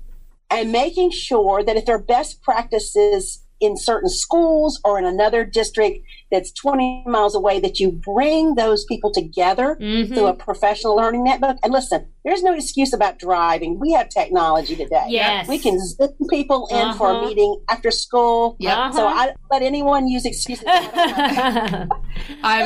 and 0.50 0.72
making 0.72 1.10
sure 1.10 1.62
that 1.62 1.76
if 1.76 1.84
there 1.84 1.96
are 1.96 2.02
best 2.02 2.42
practices 2.42 3.42
in 3.60 3.76
certain 3.76 4.08
schools 4.08 4.80
or 4.84 4.98
in 4.98 5.04
another 5.04 5.44
district 5.44 6.04
that's 6.30 6.52
20 6.52 7.04
miles 7.06 7.34
away 7.34 7.60
that 7.60 7.80
you 7.80 7.92
bring 7.92 8.54
those 8.54 8.84
people 8.84 9.12
together 9.12 9.76
mm-hmm. 9.80 10.12
through 10.12 10.26
a 10.26 10.34
professional 10.34 10.96
learning 10.96 11.24
network 11.24 11.56
and 11.62 11.72
listen 11.72 12.06
there's 12.24 12.42
no 12.42 12.52
excuse 12.54 12.92
about 12.92 13.18
driving 13.18 13.78
we 13.78 13.92
have 13.92 14.08
technology 14.08 14.76
today 14.76 15.06
yes. 15.08 15.48
we 15.48 15.58
can 15.58 15.78
zip 15.80 16.10
people 16.28 16.68
in 16.70 16.76
uh-huh. 16.76 16.98
for 16.98 17.10
a 17.10 17.14
uh-huh. 17.14 17.26
meeting 17.26 17.60
after 17.68 17.90
school 17.90 18.56
yep. 18.58 18.76
Uh-huh. 18.76 18.92
so 18.92 19.06
i 19.06 19.32
let 19.50 19.62
anyone 19.62 20.08
use 20.08 20.24
excuses 20.26 20.64
i 20.66 21.88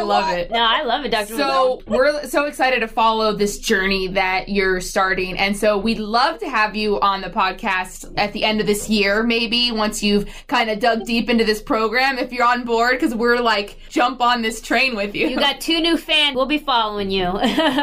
love 0.02 0.30
it 0.30 0.50
no 0.50 0.60
i 0.60 0.82
love 0.82 1.04
it 1.04 1.10
dr 1.10 1.34
so 1.34 1.80
we're 1.86 2.26
so 2.26 2.46
excited 2.46 2.80
to 2.80 2.88
follow 2.88 3.32
this 3.32 3.58
journey 3.58 4.08
that 4.08 4.48
you're 4.48 4.80
starting 4.80 5.38
and 5.38 5.56
so 5.56 5.78
we'd 5.78 5.98
love 5.98 6.38
to 6.38 6.48
have 6.48 6.74
you 6.74 6.98
on 7.00 7.20
the 7.20 7.30
podcast 7.30 8.12
at 8.16 8.32
the 8.32 8.44
end 8.44 8.60
of 8.60 8.66
this 8.66 8.88
year 8.88 9.22
maybe 9.22 9.70
once 9.70 10.02
you've 10.02 10.28
kind 10.48 10.70
of 10.70 10.80
dug 10.80 11.04
deep 11.04 11.30
into 11.30 11.44
this 11.44 11.62
program 11.62 12.18
if 12.18 12.32
you're 12.32 12.46
on 12.46 12.64
board 12.64 12.92
because 12.92 13.14
we're 13.14 13.38
like 13.38 13.51
like 13.56 13.78
jump 13.88 14.20
on 14.20 14.42
this 14.42 14.60
train 14.60 14.96
with 14.96 15.14
you. 15.14 15.28
You 15.28 15.36
got 15.36 15.60
two 15.60 15.80
new 15.80 15.96
fans. 15.96 16.34
We'll 16.36 16.46
be 16.46 16.58
following 16.58 17.10
you. 17.10 17.26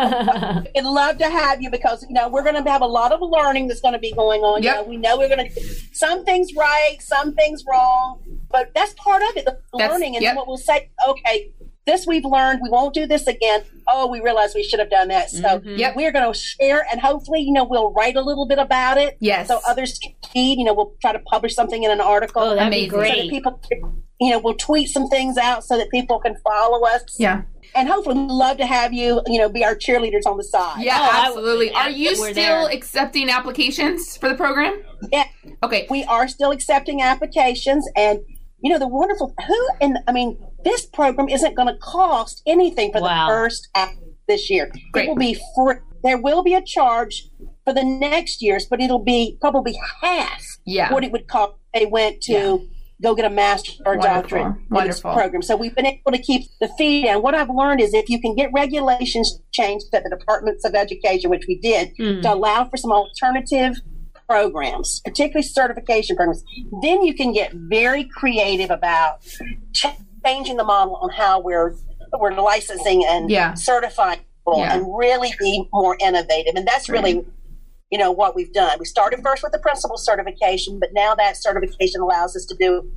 I'd 0.04 0.84
love 0.84 1.18
to 1.20 1.30
have 1.30 1.62
you 1.62 1.70
because 1.70 2.04
you 2.08 2.14
know 2.14 2.30
we're 2.30 2.44
going 2.44 2.62
to 2.64 2.70
have 2.70 2.82
a 2.82 2.86
lot 2.88 3.12
of 3.12 3.20
learning 3.22 3.68
that's 3.68 3.82
going 3.82 3.94
to 3.94 4.00
be 4.00 4.14
going 4.14 4.42
on. 4.42 4.64
Yep. 4.64 4.76
You 4.76 4.82
know, 4.84 4.90
we 4.90 4.98
know 4.98 5.18
we're 5.18 5.30
going 5.36 5.50
to 5.50 5.62
some 5.94 6.26
things 6.26 6.54
right, 6.56 6.98
some 7.00 7.34
things 7.36 7.64
wrong, 7.70 8.22
but 8.52 8.72
that's 8.76 8.94
part 8.94 9.22
of 9.22 9.38
it, 9.38 9.46
the 9.46 9.60
That's- 9.74 9.92
learning. 9.92 10.16
And 10.16 10.24
yep. 10.24 10.32
then 10.32 10.36
what 10.38 10.48
we'll 10.48 10.58
say, 10.58 10.90
okay, 11.08 11.54
this 11.86 12.06
we've 12.06 12.26
learned, 12.26 12.60
we 12.62 12.70
won't 12.70 12.94
do 12.94 13.08
this 13.08 13.26
again. 13.28 13.64
Oh, 13.88 14.08
we 14.08 14.22
realize 14.22 14.54
we 14.54 14.64
should 14.64 14.80
have 14.80 14.92
done 14.92 15.08
that. 15.08 15.32
So 15.32 15.60
Mhm. 15.60 15.78
Yep. 15.78 15.96
we're 15.96 16.12
going 16.12 16.32
to 16.32 16.38
share, 16.38 16.86
and 16.92 17.02
hopefully, 17.02 17.40
you 17.42 17.52
know, 17.52 17.64
we'll 17.64 17.92
write 17.94 18.16
a 18.16 18.22
little 18.22 18.48
bit 18.48 18.60
about 18.60 18.98
it. 18.98 19.18
Yes. 19.20 19.48
So 19.48 19.60
others 19.68 19.98
can 19.98 20.14
read. 20.36 20.60
You 20.60 20.66
know, 20.66 20.74
we'll 20.74 20.94
try 21.02 21.14
to 21.14 21.20
publish 21.20 21.56
something 21.56 21.82
in 21.84 21.90
an 21.90 22.02
article. 22.02 22.42
oh, 22.44 22.50
that'd 22.56 22.68
Amazing. 22.68 22.90
be 22.90 22.96
so 22.96 23.02
that 23.02 23.12
great. 23.14 23.30
people, 23.32 23.62
you 24.20 24.30
know, 24.32 24.40
we'll 24.40 24.56
tweet 24.56 24.90
some 24.90 25.08
things 25.08 25.38
out 25.38 25.64
so 25.64 25.78
that 25.78 25.90
people 25.92 26.20
can 26.20 26.36
follow 26.44 26.86
us. 26.86 27.04
yeah. 27.20 27.44
And 27.76 27.88
hopefully, 27.88 28.18
we'd 28.18 28.32
love 28.32 28.58
to 28.58 28.66
have 28.66 28.94
you, 28.94 29.22
you 29.28 29.38
know, 29.38 29.48
be 29.48 29.64
our 29.64 29.76
cheerleaders 29.76 30.26
on 30.26 30.38
the 30.38 30.44
side. 30.44 30.82
Yeah, 30.84 30.98
Oh, 31.00 31.04
I- 31.04 31.26
absolutely. 31.28 31.72
Are 31.72 31.90
you 31.92 32.16
still 32.16 32.34
there. 32.34 32.70
accepting 32.70 33.30
applications 33.30 34.18
for 34.18 34.28
the 34.28 34.34
program? 34.36 34.82
Yeah. 35.12 35.26
Okay. 35.64 35.86
we 35.90 36.04
are 36.06 36.28
still 36.28 36.50
accepting 36.52 37.02
applications 37.02 37.88
and 37.96 38.20
you 38.62 38.70
know 38.72 38.80
the 38.80 38.88
wonderful 38.88 39.34
who 39.48 39.68
and 39.82 39.98
i 40.08 40.12
mean 40.12 40.38
this 40.66 40.86
program 40.86 41.30
isn't 41.30 41.56
going 41.56 41.68
to 41.68 41.78
cost 41.80 42.42
anything 42.46 42.92
for 42.92 43.00
Wow. 43.02 43.28
the 43.28 43.34
first 43.34 43.70
app 43.76 43.92
this 44.28 44.50
year 44.50 44.70
Great. 44.92 45.06
it 45.06 45.10
will 45.10 45.16
be 45.16 45.38
free. 45.56 45.76
there 46.04 46.18
will 46.18 46.44
be 46.44 46.54
a 46.54 46.62
charge 46.62 47.30
for 47.66 47.74
the 47.74 47.84
next 47.84 48.42
years 48.42 48.66
but 48.70 48.82
it'll 48.82 49.04
be 49.04 49.38
probably 49.42 49.78
half 50.02 50.44
Yeah. 50.66 50.92
what 50.94 51.04
it 51.06 51.12
would 51.14 51.28
cost 51.28 51.54
if 51.74 51.80
they 51.82 51.86
went 51.86 52.22
to 52.24 52.68
go 53.02 53.16
get 53.16 53.26
a 53.26 53.30
master 53.30 53.72
or 53.86 53.96
Wonderful. 53.98 54.22
doctorate 54.22 54.46
in 54.46 54.54
this 54.54 54.70
Wonderful. 55.04 55.14
program 55.14 55.42
so 55.42 55.56
we've 55.56 55.76
been 55.76 55.86
able 55.86 56.12
to 56.12 56.18
keep 56.18 56.44
the 56.60 56.68
fee 56.78 57.04
down 57.04 57.22
what 57.22 57.34
i've 57.34 57.50
learned 57.50 57.80
is 57.82 57.94
if 57.94 58.10
you 58.10 58.20
can 58.20 58.36
get 58.36 58.50
regulations 58.54 59.40
changed 59.52 59.86
at 59.94 60.04
the 60.04 60.10
departments 60.10 60.66
of 60.66 60.76
education 60.76 61.30
which 61.30 61.46
we 61.48 61.58
did 61.60 61.92
Mm. 61.98 62.22
to 62.24 62.34
allow 62.34 62.66
for 62.66 62.78
some 62.78 62.92
alternative 62.92 63.76
programs, 64.28 65.02
particularly 65.04 65.42
certification 65.42 66.16
programs, 66.16 66.44
then 66.84 67.04
you 67.04 67.16
can 67.16 67.34
get 67.34 67.52
very 67.54 68.04
creative 68.04 68.70
about 68.70 69.22
ch- 69.74 69.88
changing 70.24 70.56
the 70.58 70.64
model 70.64 70.96
on 70.98 71.10
how 71.10 71.40
we're 71.40 71.76
we're 72.20 72.34
licensing 72.34 73.04
and 73.08 73.30
Yeah. 73.32 73.54
certifying 73.56 74.20
people 74.20 74.60
Yeah. 74.60 74.76
and 74.76 74.86
really 74.98 75.34
be 75.40 75.68
more 75.74 75.96
innovative. 76.00 76.54
And 76.56 76.68
that's 76.68 76.90
really 76.90 77.26
you 77.92 77.98
know 77.98 78.12
what 78.12 78.36
we've 78.36 78.54
done. 78.54 78.78
We 78.80 78.86
started 78.86 79.22
first 79.24 79.44
with 79.44 79.52
the 79.52 79.60
principal 79.60 79.98
certification, 79.98 80.80
but 80.80 80.90
now 80.94 81.16
that 81.16 81.38
certification 81.38 82.02
allows 82.02 82.36
us 82.36 82.46
to 82.46 82.56
do 82.56 82.92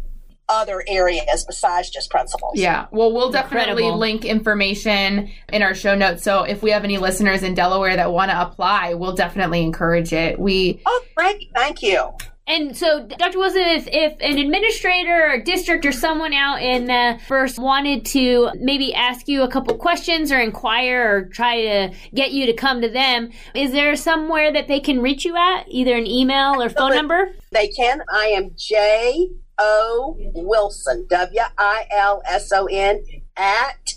other 0.48 0.84
areas 0.86 1.44
besides 1.46 1.88
just 1.88 2.10
principals. 2.10 2.54
Yeah. 2.56 2.86
Well, 2.90 3.12
we'll 3.12 3.30
definitely 3.30 3.84
Incredible. 3.84 3.98
link 3.98 4.24
information 4.24 5.30
in 5.52 5.62
our 5.62 5.74
show 5.74 5.94
notes. 5.94 6.22
So 6.22 6.42
if 6.42 6.62
we 6.62 6.70
have 6.70 6.84
any 6.84 6.98
listeners 6.98 7.42
in 7.42 7.54
Delaware 7.54 7.96
that 7.96 8.12
want 8.12 8.30
to 8.30 8.40
apply, 8.40 8.94
we'll 8.94 9.14
definitely 9.14 9.62
encourage 9.62 10.12
it. 10.12 10.38
We 10.38 10.82
Oh, 10.84 11.04
great! 11.16 11.50
Thank 11.54 11.82
you. 11.82 12.10
And 12.46 12.76
so, 12.76 13.06
Dr. 13.06 13.38
Wilson, 13.38 13.62
if, 13.62 13.86
if 13.86 14.14
an 14.20 14.36
administrator 14.36 15.30
or 15.30 15.40
district 15.40 15.86
or 15.86 15.92
someone 15.92 16.32
out 16.32 16.60
in 16.60 16.86
the 16.86 17.20
first 17.28 17.58
wanted 17.58 18.04
to 18.06 18.50
maybe 18.56 18.92
ask 18.92 19.28
you 19.28 19.42
a 19.42 19.48
couple 19.48 19.76
questions 19.76 20.32
or 20.32 20.40
inquire 20.40 21.16
or 21.16 21.24
try 21.26 21.62
to 21.62 21.94
get 22.14 22.32
you 22.32 22.46
to 22.46 22.52
come 22.52 22.80
to 22.82 22.88
them, 22.88 23.30
is 23.54 23.70
there 23.70 23.94
somewhere 23.94 24.52
that 24.52 24.66
they 24.66 24.80
can 24.80 25.00
reach 25.00 25.24
you 25.24 25.36
at, 25.36 25.66
either 25.68 25.94
an 25.96 26.06
email 26.06 26.60
or 26.60 26.68
phone 26.68 26.94
number? 26.94 27.32
They 27.52 27.68
can. 27.68 28.02
I 28.12 28.26
am 28.26 28.50
J 28.56 29.30
O 29.58 30.16
Wilson, 30.34 31.06
W 31.08 31.40
I 31.58 31.86
L 31.92 32.22
S 32.26 32.50
O 32.52 32.66
N, 32.66 33.04
at 33.36 33.94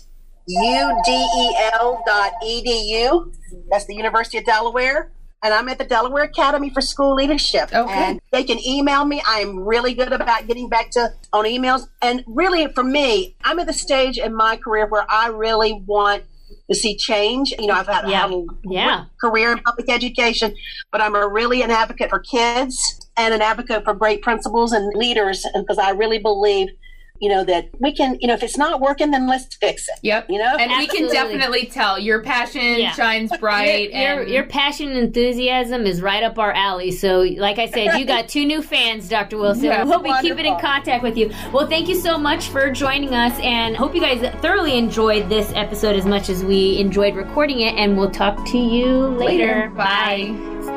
udel 0.48 1.98
dot 2.06 2.32
edu. 2.44 3.34
That's 3.70 3.86
the 3.86 3.96
University 3.96 4.38
of 4.38 4.44
Delaware. 4.44 5.10
And 5.42 5.52
I'm 5.52 5.68
at 5.68 5.78
the 5.78 5.84
Delaware 5.84 6.24
Academy 6.24 6.70
for 6.70 6.80
School 6.80 7.14
Leadership. 7.14 7.72
Okay. 7.72 7.92
And 7.92 8.20
they 8.32 8.42
can 8.42 8.58
email 8.66 9.04
me. 9.04 9.22
I 9.26 9.40
am 9.40 9.58
really 9.60 9.94
good 9.94 10.12
about 10.12 10.46
getting 10.46 10.68
back 10.68 10.90
to 10.92 11.10
on 11.32 11.44
emails. 11.44 11.86
And 12.02 12.24
really, 12.26 12.66
for 12.68 12.82
me, 12.82 13.36
I'm 13.44 13.58
at 13.58 13.66
the 13.66 13.72
stage 13.72 14.18
in 14.18 14.34
my 14.34 14.56
career 14.56 14.86
where 14.86 15.06
I 15.10 15.28
really 15.28 15.82
want 15.86 16.24
to 16.70 16.74
see 16.74 16.96
change. 16.96 17.52
You 17.58 17.66
know, 17.66 17.74
I've 17.74 17.86
had, 17.86 18.08
Yeah. 18.08 18.22
had 18.22 18.30
a 18.32 18.44
Yeah. 18.64 19.04
career 19.20 19.52
in 19.52 19.58
public 19.60 19.90
education, 19.90 20.54
but 20.90 21.00
I'm 21.00 21.14
a 21.14 21.28
really 21.28 21.62
an 21.62 21.70
advocate 21.70 22.08
for 22.10 22.18
kids 22.18 22.76
and 23.16 23.32
an 23.34 23.42
advocate 23.42 23.84
for 23.84 23.94
great 23.94 24.22
principals 24.22 24.72
and 24.72 24.92
leaders 24.96 25.44
because 25.54 25.78
I 25.78 25.90
really 25.90 26.18
believe, 26.18 26.68
you 27.20 27.28
know, 27.28 27.44
that 27.44 27.68
we 27.80 27.92
can, 27.92 28.16
you 28.20 28.28
know, 28.28 28.34
if 28.34 28.42
it's 28.42 28.56
not 28.58 28.80
working, 28.80 29.10
then 29.10 29.26
let's 29.28 29.54
fix 29.56 29.88
it. 29.88 29.94
Yep. 30.02 30.26
You 30.30 30.38
know, 30.38 30.56
And 30.56 30.70
we 30.78 30.86
can 30.86 31.08
definitely 31.08 31.66
tell 31.66 31.98
your 31.98 32.22
passion 32.22 32.60
Yeah. 32.78 32.92
shines 32.92 33.36
bright. 33.38 33.90
Your, 33.92 34.00
your, 34.02 34.20
and 34.22 34.30
your 34.30 34.44
passion 34.44 34.88
and 34.88 34.98
enthusiasm 34.98 35.86
is 35.86 36.00
right 36.02 36.22
up 36.22 36.38
our 36.38 36.52
alley. 36.52 36.90
So, 36.92 37.20
like 37.38 37.58
I 37.58 37.66
said, 37.66 37.98
you 37.98 38.04
got 38.06 38.28
two 38.28 38.44
new 38.46 38.62
fans, 38.62 39.08
Dr. 39.08 39.38
Wilson. 39.38 39.64
Yeah. 39.64 39.84
we'll 39.84 40.00
be 40.00 40.12
keeping 40.20 40.46
in 40.46 40.58
contact 40.58 41.02
with 41.02 41.16
you. 41.16 41.30
Well, 41.52 41.66
thank 41.66 41.88
you 41.88 41.94
so 41.96 42.18
much 42.18 42.48
for 42.48 42.70
joining 42.70 43.14
us, 43.14 43.38
and 43.40 43.76
hope 43.76 43.94
you 43.94 44.00
guys 44.00 44.20
thoroughly 44.40 44.76
enjoyed 44.76 45.28
this 45.28 45.52
episode 45.54 45.96
as 45.96 46.04
much 46.06 46.28
as 46.28 46.44
we 46.44 46.78
enjoyed 46.78 47.14
recording 47.16 47.60
it. 47.60 47.74
And 47.74 47.96
we'll 47.96 48.10
talk 48.10 48.44
to 48.46 48.58
you 48.58 49.06
later. 49.08 49.70
Bye. 49.76 50.75